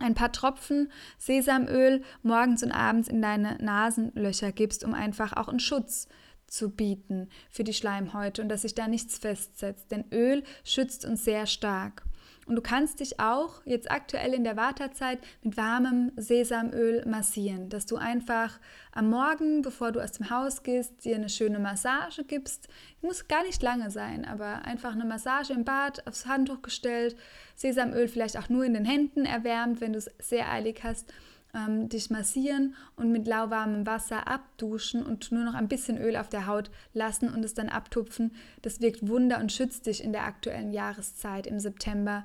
ein 0.00 0.14
paar 0.14 0.32
Tropfen 0.32 0.90
Sesamöl 1.18 2.02
morgens 2.22 2.62
und 2.62 2.72
abends 2.72 3.08
in 3.08 3.22
deine 3.22 3.56
Nasenlöcher 3.62 4.52
gibst, 4.52 4.84
um 4.84 4.92
einfach 4.92 5.32
auch 5.34 5.48
einen 5.48 5.60
Schutz 5.60 6.08
zu 6.54 6.70
bieten 6.70 7.28
für 7.50 7.64
die 7.64 7.74
Schleimhäute 7.74 8.40
und 8.42 8.48
dass 8.48 8.62
sich 8.62 8.74
da 8.74 8.88
nichts 8.88 9.18
festsetzt. 9.18 9.90
Denn 9.90 10.04
Öl 10.12 10.44
schützt 10.64 11.04
uns 11.04 11.24
sehr 11.24 11.46
stark. 11.46 12.04
Und 12.46 12.56
du 12.56 12.62
kannst 12.62 13.00
dich 13.00 13.20
auch 13.20 13.62
jetzt 13.64 13.90
aktuell 13.90 14.34
in 14.34 14.44
der 14.44 14.56
Wartezeit 14.56 15.18
mit 15.42 15.56
warmem 15.56 16.12
Sesamöl 16.16 17.02
massieren, 17.06 17.70
dass 17.70 17.86
du 17.86 17.96
einfach 17.96 18.60
am 18.92 19.08
Morgen, 19.08 19.62
bevor 19.62 19.92
du 19.92 20.00
aus 20.00 20.12
dem 20.12 20.28
Haus 20.28 20.62
gehst, 20.62 21.04
dir 21.04 21.16
eine 21.16 21.30
schöne 21.30 21.58
Massage 21.58 22.24
gibst. 22.24 22.68
Muss 23.00 23.28
gar 23.28 23.44
nicht 23.44 23.62
lange 23.62 23.90
sein, 23.90 24.26
aber 24.26 24.66
einfach 24.66 24.92
eine 24.92 25.06
Massage 25.06 25.54
im 25.54 25.64
Bad, 25.64 26.06
aufs 26.06 26.26
Handtuch 26.26 26.60
gestellt, 26.60 27.16
Sesamöl 27.54 28.08
vielleicht 28.08 28.38
auch 28.38 28.50
nur 28.50 28.64
in 28.64 28.74
den 28.74 28.84
Händen 28.84 29.24
erwärmt, 29.24 29.80
wenn 29.80 29.94
du 29.94 29.98
es 29.98 30.10
sehr 30.18 30.50
eilig 30.50 30.84
hast 30.84 31.12
ähm, 31.54 31.88
dich 31.88 32.10
massieren 32.10 32.74
und 32.96 33.12
mit 33.12 33.26
lauwarmem 33.26 33.86
Wasser 33.86 34.28
abduschen 34.28 35.02
und 35.02 35.32
nur 35.32 35.44
noch 35.44 35.54
ein 35.54 35.68
bisschen 35.68 35.98
Öl 35.98 36.16
auf 36.16 36.28
der 36.28 36.46
Haut 36.46 36.70
lassen 36.92 37.28
und 37.28 37.44
es 37.44 37.54
dann 37.54 37.68
abtupfen. 37.68 38.32
Das 38.62 38.80
wirkt 38.80 39.06
Wunder 39.08 39.38
und 39.38 39.52
schützt 39.52 39.86
dich 39.86 40.02
in 40.02 40.12
der 40.12 40.24
aktuellen 40.24 40.72
Jahreszeit 40.72 41.46
im 41.46 41.60
September 41.60 42.24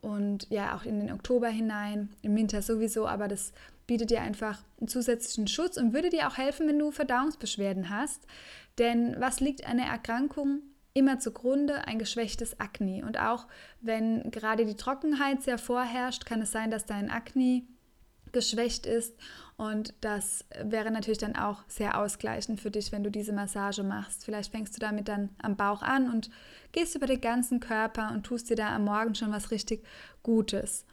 und 0.00 0.46
ja 0.50 0.76
auch 0.76 0.84
in 0.84 1.00
den 1.00 1.12
Oktober 1.12 1.48
hinein, 1.48 2.10
im 2.22 2.36
Winter 2.36 2.62
sowieso, 2.62 3.06
aber 3.06 3.26
das 3.26 3.52
bietet 3.86 4.10
dir 4.10 4.20
einfach 4.20 4.62
einen 4.78 4.88
zusätzlichen 4.88 5.48
Schutz 5.48 5.76
und 5.76 5.92
würde 5.92 6.10
dir 6.10 6.28
auch 6.28 6.36
helfen, 6.36 6.68
wenn 6.68 6.78
du 6.78 6.90
Verdauungsbeschwerden 6.90 7.88
hast. 7.88 8.26
Denn 8.78 9.16
was 9.18 9.40
liegt 9.40 9.66
einer 9.66 9.86
Erkrankung 9.86 10.60
immer 10.92 11.18
zugrunde? 11.18 11.86
Ein 11.86 11.98
geschwächtes 11.98 12.60
Akne. 12.60 13.04
Und 13.04 13.18
auch 13.18 13.46
wenn 13.80 14.30
gerade 14.30 14.66
die 14.66 14.76
Trockenheit 14.76 15.42
sehr 15.42 15.58
vorherrscht, 15.58 16.26
kann 16.26 16.42
es 16.42 16.52
sein, 16.52 16.70
dass 16.70 16.84
dein 16.84 17.10
Akne 17.10 17.62
geschwächt 18.32 18.86
ist. 18.86 19.14
Und 19.56 19.92
das 20.00 20.44
wäre 20.62 20.90
natürlich 20.90 21.18
dann 21.18 21.34
auch 21.34 21.64
sehr 21.66 22.00
ausgleichend 22.00 22.60
für 22.60 22.70
dich, 22.70 22.92
wenn 22.92 23.02
du 23.02 23.10
diese 23.10 23.32
Massage 23.32 23.82
machst. 23.82 24.24
Vielleicht 24.24 24.52
fängst 24.52 24.76
du 24.76 24.80
damit 24.80 25.08
dann 25.08 25.30
am 25.42 25.56
Bauch 25.56 25.82
an 25.82 26.10
und 26.10 26.30
gehst 26.72 26.94
über 26.94 27.06
den 27.06 27.20
ganzen 27.20 27.58
Körper 27.58 28.12
und 28.12 28.24
tust 28.24 28.50
dir 28.50 28.56
da 28.56 28.74
am 28.74 28.84
Morgen 28.84 29.14
schon 29.14 29.32
was 29.32 29.50
richtig 29.50 29.84
Gutes. 30.22 30.84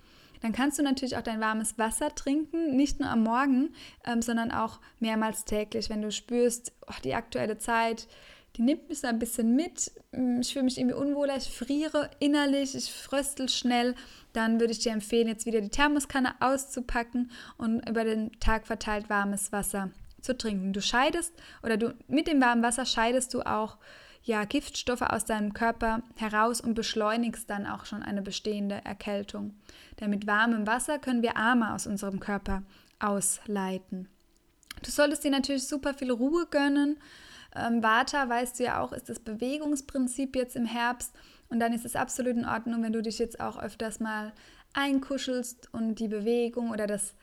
Dann 0.42 0.52
kannst 0.52 0.78
du 0.78 0.84
natürlich 0.84 1.18
auch 1.18 1.22
dein 1.22 1.42
warmes 1.42 1.78
Wasser 1.78 2.14
trinken, 2.14 2.76
nicht 2.76 3.00
nur 3.00 3.10
am 3.10 3.24
Morgen, 3.24 3.74
ähm, 4.06 4.22
sondern 4.22 4.52
auch 4.52 4.80
mehrmals 5.00 5.46
täglich, 5.46 5.90
wenn 5.90 6.02
du 6.02 6.12
spürst, 6.12 6.72
oh, 6.88 6.94
die 7.04 7.16
aktuelle 7.16 7.58
Zeit, 7.58 8.08
die 8.56 8.62
nimmt 8.62 8.90
mich 8.90 9.00
so 9.00 9.08
ein 9.08 9.20
bisschen 9.20 9.56
mit. 9.56 9.92
Mm, 10.12 10.40
ich 10.42 10.54
fühle 10.54 10.66
mich 10.66 10.78
irgendwie 10.78 10.96
unwohler, 10.96 11.38
ich 11.38 11.50
friere 11.50 12.10
innerlich, 12.20 12.76
ich 12.76 12.92
fröstel 12.92 13.50
schnell. 13.50 13.96
Dann 14.34 14.60
würde 14.60 14.72
ich 14.72 14.80
dir 14.80 14.92
empfehlen, 14.92 15.28
jetzt 15.28 15.46
wieder 15.46 15.62
die 15.62 15.70
Thermoskanne 15.70 16.36
auszupacken 16.40 17.32
und 17.58 17.88
über 17.88 18.04
den 18.04 18.32
Tag 18.40 18.68
verteilt 18.68 19.10
warmes 19.10 19.52
Wasser 19.52 19.92
zu 20.22 20.38
trinken. 20.38 20.74
Du 20.74 20.82
scheidest 20.82 21.34
oder 21.64 21.78
du 21.78 21.94
mit 22.08 22.28
dem 22.28 22.42
warmen 22.42 22.64
Wasser 22.64 22.86
scheidest 22.86 23.34
du 23.34 23.42
auch 23.42 23.78
ja, 24.24 24.44
Giftstoffe 24.44 25.04
aus 25.04 25.26
deinem 25.26 25.54
Körper 25.54 26.02
heraus 26.16 26.60
und 26.60 26.74
beschleunigst 26.74 27.48
dann 27.48 27.68
auch 27.68 27.86
schon 27.86 28.02
eine 28.02 28.24
bestehende 28.24 28.82
Erkältung. 28.84 29.54
Denn 30.00 30.10
mit 30.10 30.26
warmem 30.26 30.66
Wasser 30.66 30.98
können 30.98 31.22
wir 31.22 31.38
Arme 31.38 31.74
aus 31.74 31.86
unserem 31.86 32.20
Körper 32.20 32.64
ausleiten. 33.00 34.10
Du 34.84 34.90
solltest 34.90 35.24
dir 35.24 35.32
natürlich 35.32 35.68
super 35.68 35.94
viel 35.94 36.12
Ruhe 36.12 36.48
gönnen 36.50 36.98
ähm, 37.56 37.84
Vata, 37.84 38.28
weißt 38.30 38.60
du 38.60 38.64
ja 38.64 38.82
auch, 38.82 38.92
ist 38.92 39.10
das 39.10 39.20
Bewegungsprinzip 39.20 40.36
jetzt 40.36 40.56
im 40.56 40.66
Herbst. 40.66 41.14
Und 41.50 41.60
dann 41.60 41.74
ist 41.74 41.86
es 41.86 41.96
absolut 41.96 42.36
in 42.36 42.46
Ordnung, 42.46 42.84
wenn 42.84 42.94
du 42.94 43.02
dich 43.02 43.20
jetzt 43.20 43.40
auch 43.40 43.62
öfters 43.62 44.00
mal 44.00 44.34
einkuschelst 44.74 45.74
und 45.74 45.96
die 45.96 46.08
Bewegung 46.08 46.72
oder 46.72 46.88
das 46.88 47.16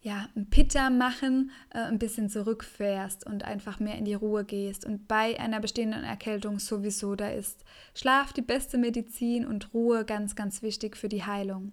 ja, 0.00 0.28
ein 0.36 0.48
Pitter 0.48 0.90
machen, 0.90 1.50
äh, 1.70 1.80
ein 1.80 1.98
bisschen 1.98 2.30
zurückfährst 2.30 3.26
und 3.26 3.44
einfach 3.44 3.80
mehr 3.80 3.96
in 3.96 4.04
die 4.04 4.14
Ruhe 4.14 4.44
gehst. 4.44 4.84
Und 4.84 5.08
bei 5.08 5.38
einer 5.40 5.60
bestehenden 5.60 6.04
Erkältung 6.04 6.60
sowieso, 6.60 7.16
da 7.16 7.28
ist 7.28 7.64
Schlaf 7.94 8.32
die 8.32 8.42
beste 8.42 8.78
Medizin 8.78 9.44
und 9.44 9.74
Ruhe 9.74 10.04
ganz, 10.04 10.36
ganz 10.36 10.62
wichtig 10.62 10.96
für 10.96 11.08
die 11.08 11.24
Heilung. 11.24 11.72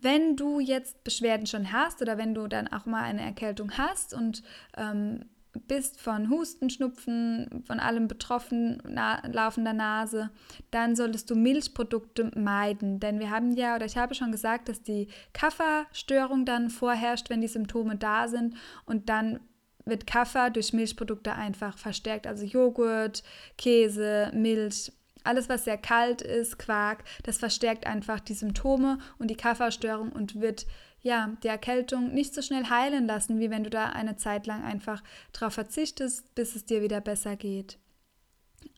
Wenn 0.00 0.36
du 0.36 0.58
jetzt 0.58 1.04
Beschwerden 1.04 1.46
schon 1.46 1.72
hast 1.72 2.02
oder 2.02 2.18
wenn 2.18 2.34
du 2.34 2.48
dann 2.48 2.68
auch 2.68 2.84
mal 2.84 3.04
eine 3.04 3.22
Erkältung 3.22 3.78
hast 3.78 4.12
und 4.12 4.42
ähm, 4.76 5.24
bist 5.66 6.00
von 6.00 6.30
Husten, 6.30 6.70
Schnupfen, 6.70 7.62
von 7.66 7.80
allem 7.80 8.08
betroffen, 8.08 8.82
na, 8.88 9.22
laufender 9.26 9.72
Nase, 9.72 10.30
dann 10.70 10.96
solltest 10.96 11.30
du 11.30 11.36
Milchprodukte 11.36 12.30
meiden. 12.36 13.00
Denn 13.00 13.20
wir 13.20 13.30
haben 13.30 13.52
ja, 13.52 13.76
oder 13.76 13.86
ich 13.86 13.96
habe 13.96 14.14
schon 14.14 14.32
gesagt, 14.32 14.68
dass 14.68 14.82
die 14.82 15.08
Kafferstörung 15.32 16.44
dann 16.44 16.70
vorherrscht, 16.70 17.30
wenn 17.30 17.40
die 17.40 17.48
Symptome 17.48 17.96
da 17.96 18.28
sind. 18.28 18.54
Und 18.86 19.08
dann 19.08 19.40
wird 19.84 20.06
Kaffer 20.06 20.50
durch 20.50 20.72
Milchprodukte 20.72 21.34
einfach 21.34 21.78
verstärkt. 21.78 22.26
Also 22.26 22.44
Joghurt, 22.44 23.22
Käse, 23.58 24.30
Milch, 24.34 24.92
alles, 25.24 25.48
was 25.48 25.64
sehr 25.64 25.78
kalt 25.78 26.22
ist, 26.22 26.58
Quark, 26.58 27.04
das 27.22 27.38
verstärkt 27.38 27.86
einfach 27.86 28.20
die 28.20 28.34
Symptome 28.34 28.98
und 29.18 29.28
die 29.28 29.36
Kafferstörung 29.36 30.12
und 30.12 30.40
wird 30.40 30.66
ja, 31.04 31.36
die 31.42 31.48
Erkältung 31.48 32.14
nicht 32.14 32.34
so 32.34 32.40
schnell 32.40 32.64
heilen 32.70 33.06
lassen, 33.06 33.38
wie 33.38 33.50
wenn 33.50 33.62
du 33.62 33.70
da 33.70 33.90
eine 33.90 34.16
Zeit 34.16 34.46
lang 34.46 34.64
einfach 34.64 35.02
darauf 35.32 35.52
verzichtest, 35.52 36.34
bis 36.34 36.56
es 36.56 36.64
dir 36.64 36.80
wieder 36.80 37.02
besser 37.02 37.36
geht. 37.36 37.78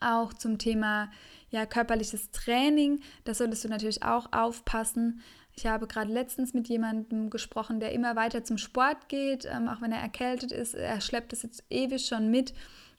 Auch 0.00 0.32
zum 0.32 0.58
Thema 0.58 1.10
ja, 1.50 1.66
körperliches 1.66 2.32
Training, 2.32 3.00
da 3.24 3.32
solltest 3.32 3.64
du 3.64 3.68
natürlich 3.68 4.02
auch 4.02 4.32
aufpassen. 4.32 5.22
Ich 5.54 5.66
habe 5.66 5.86
gerade 5.86 6.12
letztens 6.12 6.52
mit 6.52 6.68
jemandem 6.68 7.30
gesprochen, 7.30 7.78
der 7.78 7.92
immer 7.92 8.16
weiter 8.16 8.42
zum 8.42 8.58
Sport 8.58 9.08
geht, 9.08 9.46
ähm, 9.46 9.68
auch 9.68 9.80
wenn 9.80 9.92
er 9.92 10.00
erkältet 10.00 10.50
ist. 10.50 10.74
Er 10.74 11.00
schleppt 11.00 11.32
es 11.32 11.42
jetzt 11.42 11.64
ewig 11.70 12.06
schon 12.06 12.30
mit. 12.30 12.52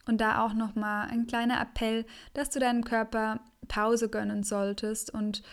Und 0.08 0.22
da 0.22 0.46
auch 0.46 0.54
nochmal 0.54 1.10
ein 1.10 1.28
kleiner 1.28 1.62
Appell, 1.62 2.06
dass 2.34 2.50
du 2.50 2.60
deinem 2.60 2.84
Körper 2.84 3.42
Pause 3.68 4.10
gönnen 4.10 4.44
solltest 4.44 5.14
und 5.14 5.44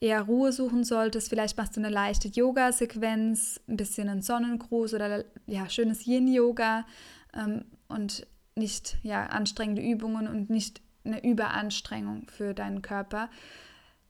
eher 0.00 0.22
Ruhe 0.22 0.52
suchen 0.52 0.84
solltest. 0.84 1.28
Vielleicht 1.28 1.56
machst 1.56 1.76
du 1.76 1.80
eine 1.80 1.88
leichte 1.88 2.28
Yoga-Sequenz, 2.28 3.60
ein 3.68 3.76
bisschen 3.76 4.08
einen 4.08 4.22
Sonnengruß 4.22 4.94
oder 4.94 5.24
ja, 5.46 5.68
schönes 5.68 6.06
Yin-Yoga 6.06 6.86
ähm, 7.34 7.64
und 7.88 8.26
nicht 8.54 8.98
ja, 9.02 9.26
anstrengende 9.26 9.82
Übungen 9.82 10.28
und 10.28 10.50
nicht 10.50 10.80
eine 11.04 11.24
Überanstrengung 11.24 12.28
für 12.28 12.54
deinen 12.54 12.82
Körper. 12.82 13.28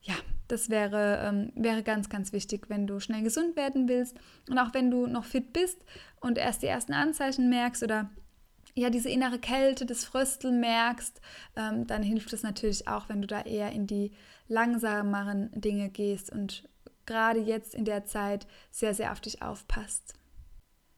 Ja, 0.01 0.15
das 0.47 0.69
wäre, 0.69 1.19
ähm, 1.23 1.51
wäre 1.55 1.81
ganz, 1.81 2.09
ganz 2.09 2.31
wichtig, 2.31 2.69
wenn 2.69 2.85
du 2.85 2.99
schnell 2.99 3.23
gesund 3.23 3.55
werden 3.55 3.87
willst. 3.87 4.17
Und 4.49 4.59
auch 4.59 4.73
wenn 4.73 4.91
du 4.91 5.07
noch 5.07 5.25
fit 5.25 5.51
bist 5.51 5.83
und 6.21 6.37
erst 6.37 6.61
die 6.61 6.67
ersten 6.67 6.93
Anzeichen 6.93 7.49
merkst 7.49 7.81
oder 7.81 8.09
ja, 8.75 8.89
diese 8.89 9.09
innere 9.09 9.39
Kälte, 9.39 9.85
das 9.85 10.03
Frösteln 10.03 10.59
merkst, 10.59 11.21
ähm, 11.55 11.87
dann 11.87 12.03
hilft 12.03 12.33
es 12.33 12.43
natürlich 12.43 12.87
auch, 12.87 13.07
wenn 13.07 13.21
du 13.21 13.27
da 13.27 13.41
eher 13.41 13.71
in 13.71 13.87
die 13.87 14.11
langsameren 14.47 15.49
Dinge 15.53 15.89
gehst 15.89 16.29
und 16.29 16.67
gerade 17.05 17.39
jetzt 17.39 17.73
in 17.73 17.85
der 17.85 18.05
Zeit 18.05 18.47
sehr, 18.71 18.93
sehr 18.93 19.13
auf 19.13 19.21
dich 19.21 19.41
aufpasst. 19.41 20.13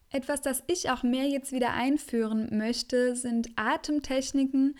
Etwas, 0.10 0.41
das 0.41 0.63
ich 0.67 0.89
auch 0.89 1.03
mehr 1.03 1.25
jetzt 1.25 1.51
wieder 1.51 1.74
einführen 1.74 2.57
möchte, 2.57 3.15
sind 3.15 3.50
Atemtechniken. 3.57 4.77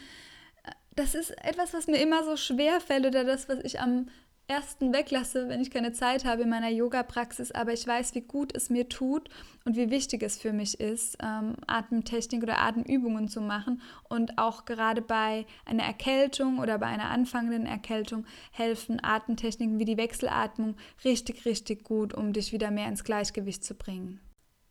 Das 0.96 1.13
ist 1.13 1.32
etwas, 1.44 1.74
was 1.74 1.88
mir 1.88 2.01
immer 2.01 2.24
so 2.24 2.36
schwer 2.36 2.80
fällt 2.80 3.06
oder 3.06 3.25
das, 3.25 3.48
was 3.48 3.60
ich 3.63 3.80
am 3.80 4.08
ersten 4.50 4.94
weglasse, 4.94 5.50
wenn 5.50 5.60
ich 5.60 5.72
keine 5.72 5.92
Zeit 5.92 6.24
habe 6.24 6.44
in 6.44 6.50
meiner 6.50 6.70
Yoga-Praxis, 6.70 7.51
aber 7.51 7.74
ich 7.74 7.86
weiß, 7.86 8.16
wie 8.16 8.22
gut 8.22 8.56
es 8.56 8.70
mir 8.70 8.88
tut 8.88 9.30
und 9.66 9.75
wie 9.75 9.89
wichtig 9.89 10.24
es 10.24 10.38
für 10.38 10.54
mich 10.54 10.80
ist, 10.80 11.18
ähm, 11.22 11.56
Atemtechnik 11.68 12.44
oder 12.44 12.60
Atemübungen 12.60 13.27
zu 13.27 13.42
machen. 13.42 13.82
Und 14.08 14.38
auch 14.38 14.63
gerade 14.63 15.01
bei 15.01 15.46
einer 15.66 15.84
Erkältung 15.84 16.60
oder 16.60 16.77
bei 16.77 16.88
einer 16.88 17.10
anfangenden 17.10 17.66
Erkältung 17.66 18.25
helfen 18.51 19.04
Atemtechniken 19.04 19.80
wie 19.80 19.86
die 19.86 19.98
Wechselatmung 19.98 20.77
richtig, 21.04 21.46
richtig 21.46 21.84
gut, 21.84 22.13
um 22.13 22.32
dich 22.32 22.54
wieder 22.54 22.72
mehr 22.72 22.88
ins 22.88 23.04
Gleichgewicht 23.04 23.66
zu 23.66 23.75
bringen. 23.75 24.22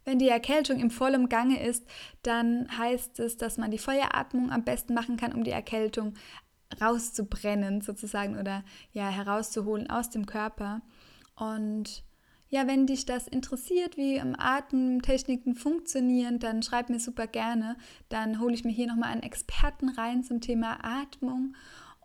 Wenn 0.06 0.20
die 0.20 0.28
Erkältung 0.28 0.78
im 0.78 0.92
vollen 0.92 1.28
Gange 1.28 1.60
ist, 1.60 1.84
dann 2.22 2.68
heißt 2.78 3.18
es, 3.18 3.36
dass 3.36 3.58
man 3.58 3.72
die 3.72 3.78
Feueratmung 3.78 4.52
am 4.52 4.62
besten 4.64 4.94
machen 4.94 5.16
kann, 5.16 5.32
um 5.32 5.42
die 5.42 5.50
Erkältung 5.50 6.14
rauszubrennen 6.80 7.80
sozusagen 7.80 8.38
oder 8.38 8.64
ja 8.92 9.08
herauszuholen 9.08 9.88
aus 9.88 10.10
dem 10.10 10.26
Körper. 10.26 10.82
Und 11.36 12.04
ja, 12.48 12.66
wenn 12.66 12.86
dich 12.86 13.06
das 13.06 13.26
interessiert, 13.26 13.96
wie 13.96 14.20
Atemtechniken 14.20 15.54
funktionieren, 15.54 16.38
dann 16.38 16.62
schreib 16.62 16.90
mir 16.90 17.00
super 17.00 17.26
gerne. 17.26 17.76
Dann 18.08 18.40
hole 18.40 18.54
ich 18.54 18.64
mir 18.64 18.72
hier 18.72 18.86
nochmal 18.86 19.10
einen 19.10 19.22
Experten 19.22 19.88
rein 19.88 20.22
zum 20.22 20.40
Thema 20.40 20.78
Atmung. 20.82 21.54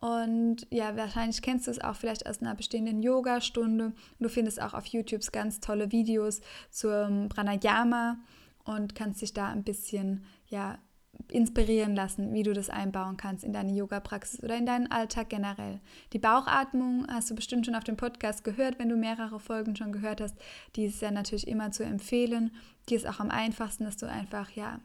Und 0.02 0.66
ja, 0.72 0.98
wahrscheinlich 0.98 1.44
kennst 1.44 1.68
du 1.68 1.72
es 1.72 1.80
auch 1.80 1.96
vielleicht 1.96 2.26
aus 2.28 2.42
einer 2.42 2.56
bestehenden 2.56 3.04
Yoga-Stunde. 3.04 3.94
Du 4.20 4.30
findest 4.30 4.60
auch 4.60 4.74
auf 4.74 4.88
YouTube 4.88 5.22
ganz 5.32 5.60
tolle 5.60 5.92
Videos 5.92 6.42
zum 6.72 7.30
Pranayama 7.30 8.18
und 8.64 8.96
kannst 8.96 9.22
dich 9.22 9.34
da 9.34 9.50
ein 9.50 9.64
bisschen 9.64 10.26
ja, 10.48 10.80
inspirieren 11.30 11.96
lassen, 11.96 12.34
wie 12.34 12.44
du 12.44 12.54
das 12.54 12.70
einbauen 12.70 13.18
kannst 13.18 13.44
in 13.44 13.54
deine 13.54 13.74
Yoga-Praxis 13.74 14.44
oder 14.44 14.58
in 14.58 14.66
deinen 14.66 14.92
Alltag 14.92 15.30
generell. 15.30 15.80
Die 16.14 16.20
Bauchatmung 16.20 17.06
hast 17.10 17.30
du 17.30 17.36
bestimmt 17.36 17.66
schon 17.66 17.76
auf 17.76 17.84
dem 17.84 17.98
Podcast 17.98 18.44
gehört, 18.44 18.80
wenn 18.80 18.90
du 18.90 18.96
mehrere 18.96 19.40
Folgen 19.40 19.76
schon 19.76 19.92
gehört 19.92 20.22
hast. 20.22 20.36
Die 20.76 20.86
ist 20.86 21.02
ja 21.02 21.12
natürlich 21.12 21.48
immer 21.48 21.72
zu 21.72 21.84
empfehlen. 21.84 22.52
Die 22.90 22.96
ist 22.96 23.08
auch 23.08 23.20
am 23.20 23.30
einfachsten, 23.30 23.86
dass 23.86 23.98
du 23.98 24.08
einfach 24.08 24.52
ja 24.52 24.80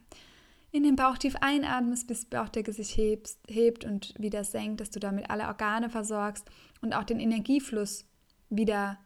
in 0.73 0.83
den 0.83 0.97
Bauch 0.97 1.16
tief 1.16 1.37
einatmest, 1.40 2.06
bis 2.06 2.28
der 2.28 2.38
Bauchdecke 2.38 2.73
sich 2.73 2.97
hebt, 2.97 3.30
hebt 3.49 3.85
und 3.85 4.14
wieder 4.18 4.45
senkt, 4.45 4.80
dass 4.80 4.90
du 4.90 5.00
damit 5.00 5.30
alle 5.30 5.47
Organe 5.47 5.90
versorgst 5.90 6.47
und 6.80 6.92
auch 6.92 7.04
den 7.04 7.21
Energiefluss 7.21 8.04
wieder 8.50 8.99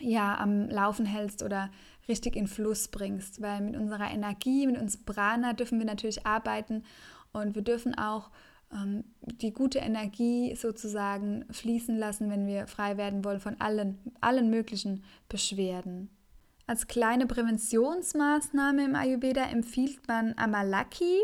ja, 0.00 0.38
am 0.38 0.68
Laufen 0.68 1.06
hältst 1.06 1.42
oder 1.42 1.70
richtig 2.08 2.36
in 2.36 2.46
Fluss 2.46 2.88
bringst. 2.88 3.40
Weil 3.42 3.60
mit 3.60 3.76
unserer 3.76 4.10
Energie, 4.10 4.66
mit 4.66 4.78
unserem 4.78 5.04
Prana 5.04 5.52
dürfen 5.52 5.78
wir 5.78 5.86
natürlich 5.86 6.26
arbeiten 6.26 6.84
und 7.32 7.54
wir 7.54 7.62
dürfen 7.62 7.96
auch 7.96 8.30
ähm, 8.72 9.04
die 9.22 9.52
gute 9.52 9.78
Energie 9.78 10.54
sozusagen 10.56 11.44
fließen 11.50 11.96
lassen, 11.96 12.30
wenn 12.30 12.46
wir 12.46 12.66
frei 12.66 12.96
werden 12.96 13.24
wollen 13.24 13.40
von 13.40 13.60
allen, 13.60 13.98
allen 14.20 14.50
möglichen 14.50 15.04
Beschwerden. 15.28 16.10
Als 16.66 16.86
kleine 16.86 17.26
Präventionsmaßnahme 17.26 18.84
im 18.84 18.94
Ayurveda 18.94 19.44
empfiehlt 19.44 20.06
man 20.06 20.34
Amalaki. 20.36 21.18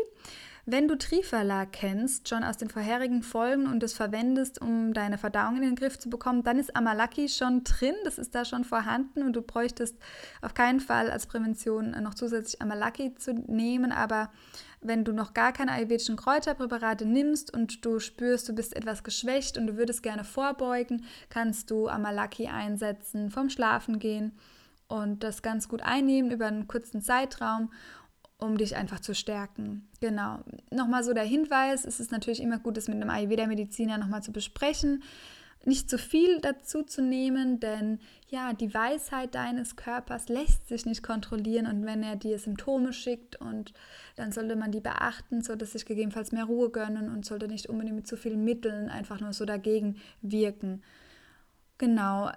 Wenn 0.67 0.87
du 0.87 0.97
Trifala 0.97 1.67
kennst, 1.67 2.27
schon 2.27 2.43
aus 2.43 2.57
den 2.57 2.71
vorherigen 2.71 3.21
Folgen 3.21 3.67
und 3.67 3.83
es 3.83 3.93
verwendest, 3.93 4.59
um 4.59 4.93
deine 4.95 5.19
Verdauung 5.19 5.57
in 5.57 5.61
den 5.61 5.75
Griff 5.75 5.99
zu 5.99 6.09
bekommen, 6.09 6.41
dann 6.41 6.57
ist 6.57 6.75
Amalaki 6.75 7.29
schon 7.29 7.63
drin, 7.63 7.93
das 8.03 8.17
ist 8.17 8.33
da 8.33 8.45
schon 8.45 8.63
vorhanden 8.63 9.21
und 9.21 9.33
du 9.33 9.43
bräuchtest 9.43 9.95
auf 10.41 10.55
keinen 10.55 10.79
Fall 10.79 11.11
als 11.11 11.27
Prävention 11.27 11.91
noch 12.01 12.15
zusätzlich 12.15 12.63
Amalaki 12.63 13.13
zu 13.13 13.35
nehmen, 13.35 13.91
aber 13.91 14.31
wenn 14.81 15.03
du 15.03 15.13
noch 15.13 15.35
gar 15.35 15.53
keine 15.53 15.71
ayurvedischen 15.71 16.15
Kräuterpräparate 16.15 17.05
nimmst 17.05 17.53
und 17.53 17.85
du 17.85 17.99
spürst, 17.99 18.49
du 18.49 18.53
bist 18.53 18.75
etwas 18.75 19.03
geschwächt 19.03 19.59
und 19.59 19.67
du 19.67 19.77
würdest 19.77 20.01
gerne 20.01 20.23
vorbeugen, 20.23 21.05
kannst 21.29 21.69
du 21.69 21.87
Amalaki 21.87 22.47
einsetzen, 22.47 23.29
vom 23.29 23.51
Schlafen 23.51 23.99
gehen 23.99 24.31
und 24.87 25.23
das 25.23 25.43
ganz 25.43 25.69
gut 25.69 25.83
einnehmen 25.83 26.31
über 26.31 26.47
einen 26.47 26.67
kurzen 26.67 27.01
Zeitraum 27.01 27.71
um 28.37 28.57
dich 28.57 28.75
einfach 28.75 28.99
zu 28.99 29.15
stärken. 29.15 29.87
Genau. 30.01 30.39
Nochmal 30.71 31.03
so 31.03 31.13
der 31.13 31.23
Hinweis, 31.23 31.85
es 31.85 31.99
ist 31.99 32.11
natürlich 32.11 32.41
immer 32.41 32.59
gut, 32.59 32.77
das 32.77 32.87
mit 32.87 32.95
einem 32.95 33.09
Ayurveda-Mediziner 33.09 33.97
nochmal 33.97 34.23
zu 34.23 34.31
besprechen. 34.31 35.03
Nicht 35.63 35.89
zu 35.89 35.97
viel 35.97 36.41
dazu 36.41 36.83
zu 36.83 37.01
nehmen, 37.01 37.59
denn 37.59 37.99
ja, 38.29 38.53
die 38.53 38.71
Weisheit 38.71 39.33
deines 39.33 39.75
Körpers 39.75 40.29
lässt 40.29 40.67
sich 40.67 40.85
nicht 40.85 41.01
kontrollieren 41.01 41.65
und 41.65 41.85
wenn 41.87 42.03
er 42.03 42.15
dir 42.15 42.37
Symptome 42.37 42.93
schickt 42.93 43.41
und 43.41 43.73
dann 44.15 44.31
sollte 44.31 44.55
man 44.55 44.71
die 44.71 44.79
beachten, 44.79 45.41
sollte 45.41 45.65
sich 45.65 45.87
gegebenenfalls 45.87 46.31
mehr 46.31 46.45
Ruhe 46.45 46.69
gönnen 46.69 47.09
und 47.09 47.25
sollte 47.25 47.47
nicht 47.47 47.67
unbedingt 47.67 47.95
mit 47.95 48.07
zu 48.07 48.15
vielen 48.15 48.43
Mitteln 48.43 48.89
einfach 48.89 49.21
nur 49.21 49.33
so 49.33 49.45
dagegen 49.45 49.95
wirken. 50.21 50.83
Genau. 51.79 52.29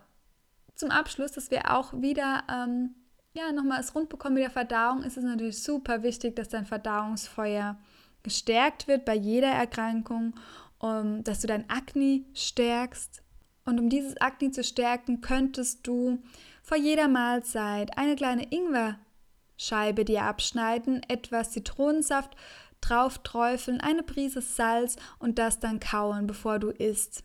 Zum 0.74 0.90
Abschluss, 0.90 1.32
dass 1.32 1.50
wir 1.50 1.76
auch 1.76 1.92
wieder 2.00 2.44
ähm, 2.50 2.94
ja, 3.38 3.52
nochmal 3.52 3.78
das 3.78 3.94
Rundbekommen 3.94 4.34
mit 4.34 4.42
der 4.42 4.50
Verdauung 4.50 5.02
ist 5.02 5.16
es 5.16 5.24
natürlich 5.24 5.62
super 5.62 6.02
wichtig, 6.02 6.34
dass 6.34 6.48
dein 6.48 6.66
Verdauungsfeuer 6.66 7.78
gestärkt 8.24 8.88
wird 8.88 9.04
bei 9.04 9.14
jeder 9.14 9.48
Erkrankung, 9.48 10.34
um, 10.78 11.22
dass 11.22 11.40
du 11.40 11.46
dein 11.46 11.68
Akne 11.70 12.24
stärkst. 12.34 13.22
Und 13.64 13.78
um 13.78 13.88
dieses 13.88 14.16
Akne 14.16 14.50
zu 14.50 14.64
stärken, 14.64 15.20
könntest 15.20 15.86
du 15.86 16.18
vor 16.62 16.76
jeder 16.76 17.06
Mahlzeit 17.06 17.96
eine 17.96 18.16
kleine 18.16 18.48
Ingwerscheibe 18.50 20.04
dir 20.04 20.24
abschneiden, 20.24 21.02
etwas 21.08 21.52
Zitronensaft 21.52 22.34
drauf 22.80 23.18
träufeln, 23.18 23.80
eine 23.80 24.02
Prise 24.02 24.40
Salz 24.40 24.96
und 25.18 25.38
das 25.38 25.60
dann 25.60 25.80
kauen, 25.80 26.26
bevor 26.26 26.58
du 26.58 26.70
isst. 26.70 27.22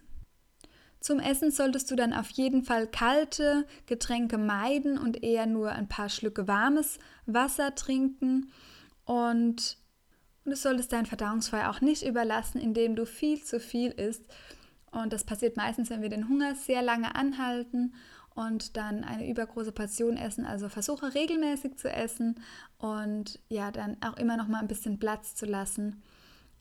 Zum 1.03 1.19
Essen 1.19 1.51
solltest 1.51 1.91
du 1.91 1.97
dann 1.97 2.13
auf 2.13 2.29
jeden 2.29 2.63
Fall 2.63 2.87
kalte 2.87 3.67
Getränke 3.87 4.37
meiden 4.37 4.97
und 4.97 5.21
eher 5.21 5.45
nur 5.47 5.69
ein 5.73 5.89
paar 5.89 6.07
Schlücke 6.07 6.47
warmes 6.47 6.97
Wasser 7.25 7.75
trinken. 7.75 8.49
Und 9.03 9.77
du 10.45 10.55
solltest 10.55 10.93
dein 10.93 11.05
Verdauungsfeuer 11.05 11.69
auch 11.69 11.81
nicht 11.81 12.03
überlassen, 12.03 12.57
indem 12.61 12.95
du 12.95 13.05
viel 13.05 13.43
zu 13.43 13.59
viel 13.59 13.91
isst. 13.91 14.23
Und 14.91 15.11
das 15.11 15.25
passiert 15.25 15.57
meistens, 15.57 15.89
wenn 15.89 16.01
wir 16.01 16.07
den 16.07 16.29
Hunger 16.29 16.55
sehr 16.55 16.81
lange 16.81 17.15
anhalten 17.15 17.95
und 18.33 18.77
dann 18.77 19.03
eine 19.03 19.29
übergroße 19.29 19.73
Portion 19.73 20.15
essen. 20.15 20.45
Also 20.45 20.69
versuche 20.69 21.13
regelmäßig 21.13 21.75
zu 21.75 21.91
essen 21.91 22.39
und 22.77 23.41
ja, 23.49 23.71
dann 23.71 23.97
auch 24.01 24.15
immer 24.15 24.37
noch 24.37 24.47
mal 24.47 24.59
ein 24.59 24.69
bisschen 24.69 24.99
Platz 24.99 25.35
zu 25.35 25.45
lassen. 25.45 26.01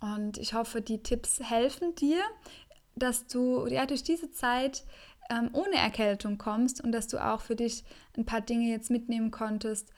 Und 0.01 0.37
ich 0.39 0.53
hoffe, 0.55 0.83
die 0.83 1.05
Tipps 1.05 1.39
helfen 1.39 1.95
dir 1.95 2.21
dass 2.95 3.27
du 3.27 3.67
ja 3.67 3.87
durch 3.87 4.03
diese 4.03 4.31
Zeit 4.31 4.85
ähm, 5.31 5.51
ohne 5.53 5.77
Erkältung 5.77 6.39
kommst 6.39 6.83
und 6.83 6.93
dass 6.93 7.09
du 7.09 7.19
auch 7.19 7.41
für 7.41 7.57
dich 7.57 7.85
ein 8.17 8.25
paar 8.25 8.41
Dinge 8.41 8.69
jetzt 8.71 8.91
mitnehmen 8.91 9.31
konntest, 9.31 9.91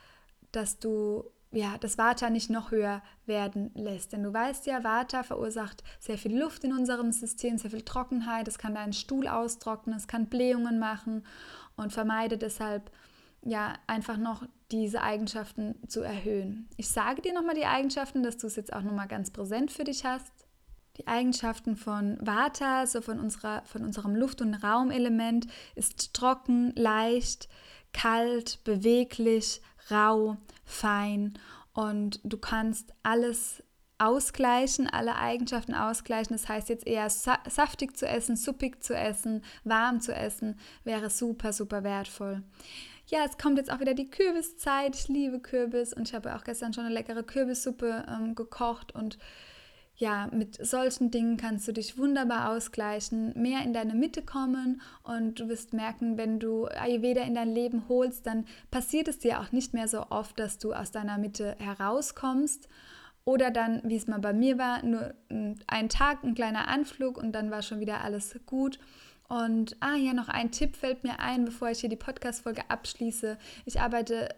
dass 0.53 0.79
du 0.79 1.25
ja, 1.55 1.79
das 1.79 1.99
Vata 1.99 2.31
nicht 2.31 2.51
noch 2.51 2.71
höher 2.71 3.01
werden 3.27 3.71
lässt. 3.75 4.13
Denn 4.13 4.23
du 4.23 4.33
weißt 4.33 4.67
ja, 4.67 4.83
Vata 4.83 5.23
verursacht 5.23 5.85
sehr 6.01 6.19
viel 6.19 6.37
Luft 6.37 6.65
in 6.65 6.73
unserem 6.73 7.13
System, 7.13 7.59
sehr 7.59 7.71
viel 7.71 7.83
Trockenheit, 7.83 8.49
es 8.49 8.59
kann 8.59 8.75
deinen 8.75 8.93
Stuhl 8.93 9.29
austrocknen, 9.29 9.97
es 9.97 10.09
kann 10.09 10.27
Blähungen 10.27 10.79
machen 10.79 11.25
und 11.77 11.93
vermeide 11.93 12.39
deshalb 12.39 12.91
ja 13.43 13.75
einfach 13.87 14.17
noch 14.17 14.45
diese 14.73 15.03
Eigenschaften 15.03 15.77
zu 15.87 16.01
erhöhen. 16.01 16.69
Ich 16.77 16.89
sage 16.89 17.23
dir 17.23 17.33
nochmal 17.33 17.55
die 17.55 17.67
Eigenschaften, 17.67 18.23
dass 18.23 18.37
du 18.37 18.47
es 18.47 18.57
jetzt 18.57 18.73
auch 18.73 18.83
nochmal 18.83 19.09
ganz 19.09 19.31
präsent 19.31 19.71
für 19.71 19.85
dich 19.85 20.05
hast. 20.05 20.33
Die 20.97 21.07
Eigenschaften 21.09 21.77
von 21.77 22.19
Vata, 22.21 22.87
so 22.87 23.01
von, 23.01 23.19
unserer, 23.19 23.63
von 23.65 23.83
unserem 23.83 24.15
Luft- 24.15 24.41
und 24.41 24.55
Raumelement, 24.55 25.47
ist 25.75 26.15
trocken, 26.15 26.73
leicht, 26.77 27.49
kalt, 27.93 28.63
beweglich, 28.65 29.61
rau, 29.91 30.37
fein 30.65 31.39
und 31.73 32.21
du 32.23 32.39
kannst 32.39 32.93
alles 33.03 33.63
ausgleichen, 33.99 34.89
alle 34.89 35.17
Eigenschaften 35.17 35.75
ausgleichen. 35.75 36.37
Das 36.37 36.49
heißt 36.49 36.69
jetzt 36.69 36.87
eher 36.87 37.09
saftig 37.11 37.97
zu 37.97 38.07
essen, 38.07 38.37
suppig 38.37 38.83
zu 38.83 38.95
essen, 38.95 39.43
warm 39.65 40.01
zu 40.01 40.15
essen, 40.15 40.59
wäre 40.85 41.11
super, 41.11 41.53
super 41.53 41.85
wertvoll. 41.85 42.43
Ja, 43.07 43.25
es 43.25 43.37
kommt 43.37 43.59
jetzt 43.59 43.71
auch 43.71 43.81
wieder 43.81 43.95
die 43.95 44.09
Kürbiszeit. 44.09 44.97
Ich 44.97 45.09
liebe 45.09 45.39
Kürbis 45.39 45.93
und 45.93 46.09
ich 46.09 46.15
habe 46.15 46.35
auch 46.35 46.45
gestern 46.45 46.73
schon 46.73 46.85
eine 46.85 46.95
leckere 46.95 47.23
Kürbissuppe 47.23 48.05
ähm, 48.09 48.35
gekocht 48.35 48.95
und 48.95 49.19
ja, 49.97 50.29
mit 50.33 50.65
solchen 50.65 51.11
Dingen 51.11 51.37
kannst 51.37 51.69
du 51.69 51.73
dich 51.73 51.97
wunderbar 51.97 52.51
ausgleichen, 52.51 53.33
mehr 53.41 53.63
in 53.63 53.73
deine 53.73 53.95
Mitte 53.95 54.23
kommen 54.23 54.81
und 55.05 55.39
du 55.39 55.49
wirst 55.49 55.73
merken, 55.73 56.19
wenn 56.19 56.41
du 56.41 56.67
Ayurveda 56.67 57.23
in 57.23 57.37
dein 57.37 57.55
Leben 57.55 57.85
holst, 57.89 58.27
dann 58.27 58.45
passiert 58.71 59.07
es 59.07 59.21
dir 59.21 59.41
auch 59.41 59.53
nicht 59.53 59.73
mehr 59.73 59.87
so 59.87 60.07
oft, 60.11 60.39
dass 60.39 60.59
du 60.59 60.73
aus 60.73 60.91
deiner 60.91 61.19
Mitte 61.19 61.55
herauskommst 61.59 62.69
oder 63.25 63.51
dann, 63.51 63.83
wie 63.85 63.97
es 63.97 64.09
mal 64.09 64.19
bei 64.19 64.33
mir 64.33 64.59
war, 64.59 64.85
nur 64.85 65.15
ein 65.67 65.89
Tag, 65.89 66.25
ein 66.25 66.35
kleiner 66.35 66.69
Anflug 66.69 67.17
und 67.17 67.33
dann 67.33 67.51
war 67.51 67.63
schon 67.63 67.81
wieder 67.81 68.03
alles 68.03 68.39
gut. 68.47 68.79
Und 69.29 69.77
ah 69.81 69.95
ja, 69.95 70.13
noch 70.13 70.29
ein 70.29 70.51
Tipp 70.51 70.77
fällt 70.77 71.03
mir 71.03 71.19
ein, 71.21 71.47
bevor 71.47 71.71
ich 71.71 71.81
hier 71.81 71.89
die 71.89 71.97
Podcast-Folge 71.97 72.69
abschließe. 72.69 73.39
Ich 73.65 73.81
arbeite 73.81 74.29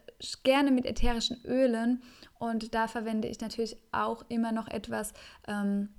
gerne 0.43 0.71
mit 0.71 0.87
ätherischen 0.87 1.43
Ölen 1.45 2.03
und 2.39 2.75
da 2.75 2.89
verwende 2.89 3.29
ich 3.29 3.41
natürlich 3.41 3.77
auch 3.93 4.25
immer 4.29 4.53
noch 4.53 4.69
etwas, 4.69 5.13
ähm, 5.47 5.91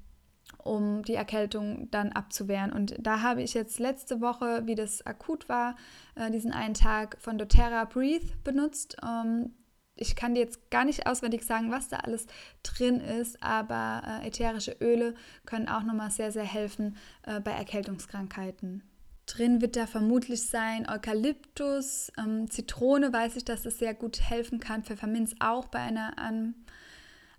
um 0.64 1.04
die 1.04 1.16
Erkältung 1.16 1.90
dann 1.92 2.12
abzuwehren. 2.12 2.72
Und 2.72 2.96
da 3.00 3.22
habe 3.22 3.42
ich 3.42 3.54
jetzt 3.54 3.80
letzte 3.80 4.22
Woche, 4.22 4.66
wie 4.66 4.76
das 4.76 5.06
akut 5.06 5.50
war, 5.50 5.76
äh, 6.16 6.32
diesen 6.32 6.52
einen 6.52 6.74
Tag 6.74 7.18
von 7.20 7.38
doTERRA 7.38 7.86
Breathe 7.86 8.28
benutzt. 8.44 8.98
Ähm, 9.04 9.54
ich 9.96 10.16
kann 10.16 10.36
dir 10.36 10.42
jetzt 10.42 10.70
gar 10.70 10.86
nicht 10.86 11.08
auswendig 11.08 11.44
sagen, 11.44 11.72
was 11.72 11.90
da 11.90 11.98
alles 11.98 12.28
drin 12.64 13.00
ist, 13.00 13.42
aber 13.42 14.04
äh, 14.24 14.28
ätherische 14.28 14.78
Öle 14.80 15.16
können 15.46 15.68
auch 15.68 15.84
nochmal 15.84 16.12
sehr, 16.12 16.32
sehr 16.32 16.44
helfen 16.44 16.98
äh, 17.24 17.40
bei 17.40 17.52
Erkältungskrankheiten. 17.52 18.84
Drin 19.28 19.62
wird 19.62 19.76
da 19.76 19.86
vermutlich 19.88 20.44
sein 20.44 20.90
Eukalyptus, 20.90 22.12
ähm, 22.18 22.50
Zitrone 22.50 23.14
weiß 23.14 23.36
ich, 23.36 23.46
dass 23.46 23.66
es 23.66 23.78
sehr 23.78 23.94
gut 23.94 24.22
helfen 24.22 24.60
kann, 24.60 24.84
Pfefferminz 24.84 25.36
auch 25.40 25.68
bei 25.68 25.80
einer 25.80 26.18
an, 26.18 26.56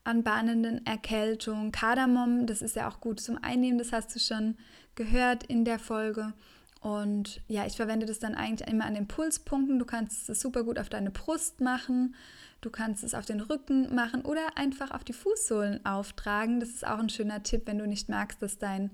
anbahnenden 0.04 0.86
Erkältung, 0.86 1.72
Kardamom, 1.72 2.46
das 2.46 2.62
ist 2.62 2.76
ja 2.76 2.88
auch 2.88 3.00
gut 3.00 3.20
zum 3.20 3.42
Einnehmen, 3.42 3.78
das 3.78 3.92
hast 3.92 4.14
du 4.14 4.20
schon 4.20 4.56
gehört 4.94 5.44
in 5.44 5.64
der 5.64 5.78
Folge. 5.78 6.34
Und 6.80 7.40
ja, 7.48 7.66
ich 7.66 7.76
verwende 7.76 8.06
das 8.06 8.18
dann 8.18 8.34
eigentlich 8.34 8.68
immer 8.68 8.84
an 8.84 8.94
den 8.94 9.08
Pulspunkten. 9.08 9.78
Du 9.78 9.84
kannst 9.84 10.28
es 10.28 10.40
super 10.40 10.62
gut 10.62 10.78
auf 10.78 10.88
deine 10.88 11.10
Brust 11.10 11.60
machen, 11.60 12.14
du 12.60 12.70
kannst 12.70 13.02
es 13.02 13.14
auf 13.14 13.24
den 13.24 13.40
Rücken 13.40 13.94
machen 13.94 14.22
oder 14.22 14.56
einfach 14.56 14.92
auf 14.92 15.04
die 15.04 15.12
Fußsohlen 15.12 15.84
auftragen. 15.84 16.60
Das 16.60 16.68
ist 16.68 16.86
auch 16.86 16.98
ein 16.98 17.08
schöner 17.08 17.42
Tipp, 17.42 17.62
wenn 17.64 17.78
du 17.78 17.86
nicht 17.86 18.08
magst, 18.08 18.42
dass 18.42 18.58
dein 18.58 18.90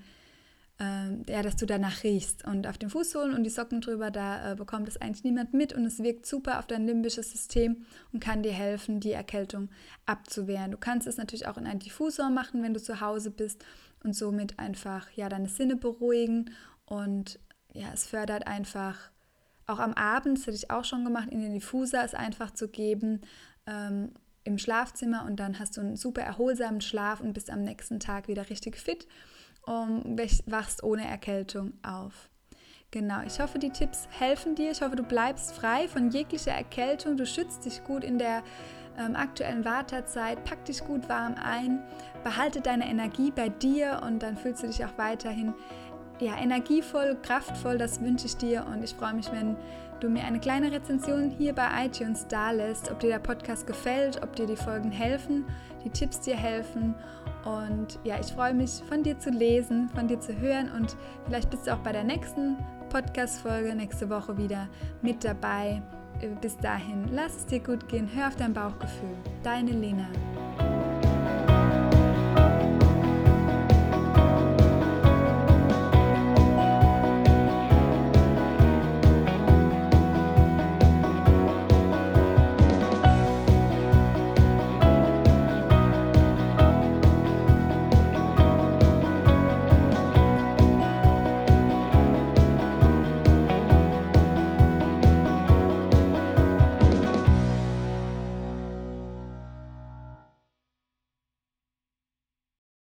äh, 0.80 1.30
ja, 1.30 1.42
dass 1.42 1.56
du 1.56 1.66
danach 1.66 2.02
riechst. 2.02 2.44
Und 2.44 2.66
auf 2.66 2.78
den 2.78 2.90
Fußsohlen 2.90 3.34
und 3.34 3.44
die 3.44 3.50
Socken 3.50 3.80
drüber, 3.80 4.10
da 4.10 4.52
äh, 4.52 4.56
bekommt 4.56 4.88
es 4.88 4.96
eigentlich 4.96 5.24
niemand 5.24 5.54
mit 5.54 5.72
und 5.72 5.84
es 5.84 6.02
wirkt 6.02 6.26
super 6.26 6.58
auf 6.58 6.66
dein 6.66 6.86
limbisches 6.86 7.30
System 7.30 7.84
und 8.12 8.20
kann 8.20 8.42
dir 8.42 8.52
helfen, 8.52 9.00
die 9.00 9.12
Erkältung 9.12 9.68
abzuwehren. 10.06 10.72
Du 10.72 10.78
kannst 10.78 11.06
es 11.06 11.16
natürlich 11.16 11.46
auch 11.46 11.58
in 11.58 11.66
einen 11.66 11.80
Diffusor 11.80 12.30
machen, 12.30 12.62
wenn 12.62 12.74
du 12.74 12.82
zu 12.82 13.00
Hause 13.00 13.30
bist 13.30 13.64
und 14.02 14.14
somit 14.14 14.58
einfach 14.58 15.10
ja, 15.12 15.28
deine 15.28 15.48
Sinne 15.48 15.76
beruhigen 15.76 16.50
und 16.86 17.38
ja, 17.72 17.88
es 17.92 18.06
fördert 18.06 18.46
einfach 18.46 19.10
auch 19.66 19.78
am 19.78 19.94
Abend, 19.94 20.38
das 20.38 20.46
hätte 20.46 20.56
ich 20.56 20.70
auch 20.70 20.84
schon 20.84 21.04
gemacht, 21.04 21.28
in 21.30 21.40
den 21.40 21.54
Diffuser 21.54 22.04
es 22.04 22.14
einfach 22.14 22.52
zu 22.52 22.68
geben, 22.68 23.22
ähm, 23.66 24.12
im 24.44 24.58
Schlafzimmer 24.58 25.24
und 25.24 25.40
dann 25.40 25.58
hast 25.58 25.76
du 25.76 25.80
einen 25.80 25.96
super 25.96 26.20
erholsamen 26.20 26.82
Schlaf 26.82 27.20
und 27.20 27.32
bist 27.32 27.50
am 27.50 27.62
nächsten 27.62 27.98
Tag 27.98 28.28
wieder 28.28 28.50
richtig 28.50 28.76
fit 28.76 29.08
und 29.66 30.18
wachst 30.46 30.82
ohne 30.82 31.06
Erkältung 31.06 31.72
auf. 31.82 32.30
Genau, 32.90 33.22
ich 33.26 33.40
hoffe, 33.40 33.58
die 33.58 33.70
Tipps 33.70 34.06
helfen 34.10 34.54
dir. 34.54 34.70
Ich 34.70 34.80
hoffe, 34.80 34.94
du 34.94 35.02
bleibst 35.02 35.52
frei 35.52 35.88
von 35.88 36.10
jeglicher 36.10 36.52
Erkältung. 36.52 37.16
Du 37.16 37.26
schützt 37.26 37.64
dich 37.64 37.82
gut 37.82 38.04
in 38.04 38.18
der 38.18 38.44
ähm, 38.96 39.16
aktuellen 39.16 39.64
Wartezeit. 39.64 40.44
Pack 40.44 40.64
dich 40.64 40.84
gut 40.84 41.08
warm 41.08 41.34
ein. 41.34 41.82
Behalte 42.22 42.60
deine 42.60 42.88
Energie 42.88 43.32
bei 43.32 43.48
dir 43.48 44.00
und 44.06 44.22
dann 44.22 44.36
fühlst 44.36 44.62
du 44.62 44.68
dich 44.68 44.84
auch 44.84 44.96
weiterhin 44.96 45.54
ja, 46.20 46.36
energievoll, 46.36 47.18
kraftvoll. 47.20 47.78
Das 47.78 48.00
wünsche 48.00 48.26
ich 48.26 48.36
dir 48.36 48.64
und 48.72 48.84
ich 48.84 48.94
freue 48.94 49.14
mich, 49.14 49.32
wenn 49.32 49.56
du 50.00 50.08
mir 50.08 50.24
eine 50.24 50.40
kleine 50.40 50.72
Rezension 50.72 51.30
hier 51.30 51.54
bei 51.54 51.68
iTunes 51.86 52.26
da 52.28 52.50
lässt, 52.50 52.90
ob 52.90 53.00
dir 53.00 53.10
der 53.10 53.18
Podcast 53.18 53.66
gefällt, 53.66 54.22
ob 54.22 54.34
dir 54.36 54.46
die 54.46 54.56
Folgen 54.56 54.90
helfen, 54.90 55.44
die 55.84 55.90
Tipps 55.90 56.20
dir 56.20 56.36
helfen. 56.36 56.94
Und 57.44 57.98
ja, 58.04 58.18
ich 58.20 58.32
freue 58.32 58.54
mich, 58.54 58.82
von 58.88 59.02
dir 59.02 59.18
zu 59.18 59.30
lesen, 59.30 59.88
von 59.90 60.08
dir 60.08 60.20
zu 60.20 60.38
hören 60.38 60.70
und 60.72 60.96
vielleicht 61.26 61.50
bist 61.50 61.66
du 61.66 61.74
auch 61.74 61.78
bei 61.78 61.92
der 61.92 62.04
nächsten 62.04 62.56
Podcast-Folge 62.88 63.74
nächste 63.74 64.08
Woche 64.08 64.36
wieder 64.38 64.68
mit 65.02 65.24
dabei. 65.24 65.82
Bis 66.40 66.56
dahin, 66.56 67.08
lass 67.12 67.36
es 67.36 67.46
dir 67.46 67.60
gut 67.60 67.88
gehen, 67.88 68.08
hör 68.14 68.28
auf 68.28 68.36
dein 68.36 68.54
Bauchgefühl. 68.54 69.16
Deine 69.42 69.72
Lena. 69.72 70.06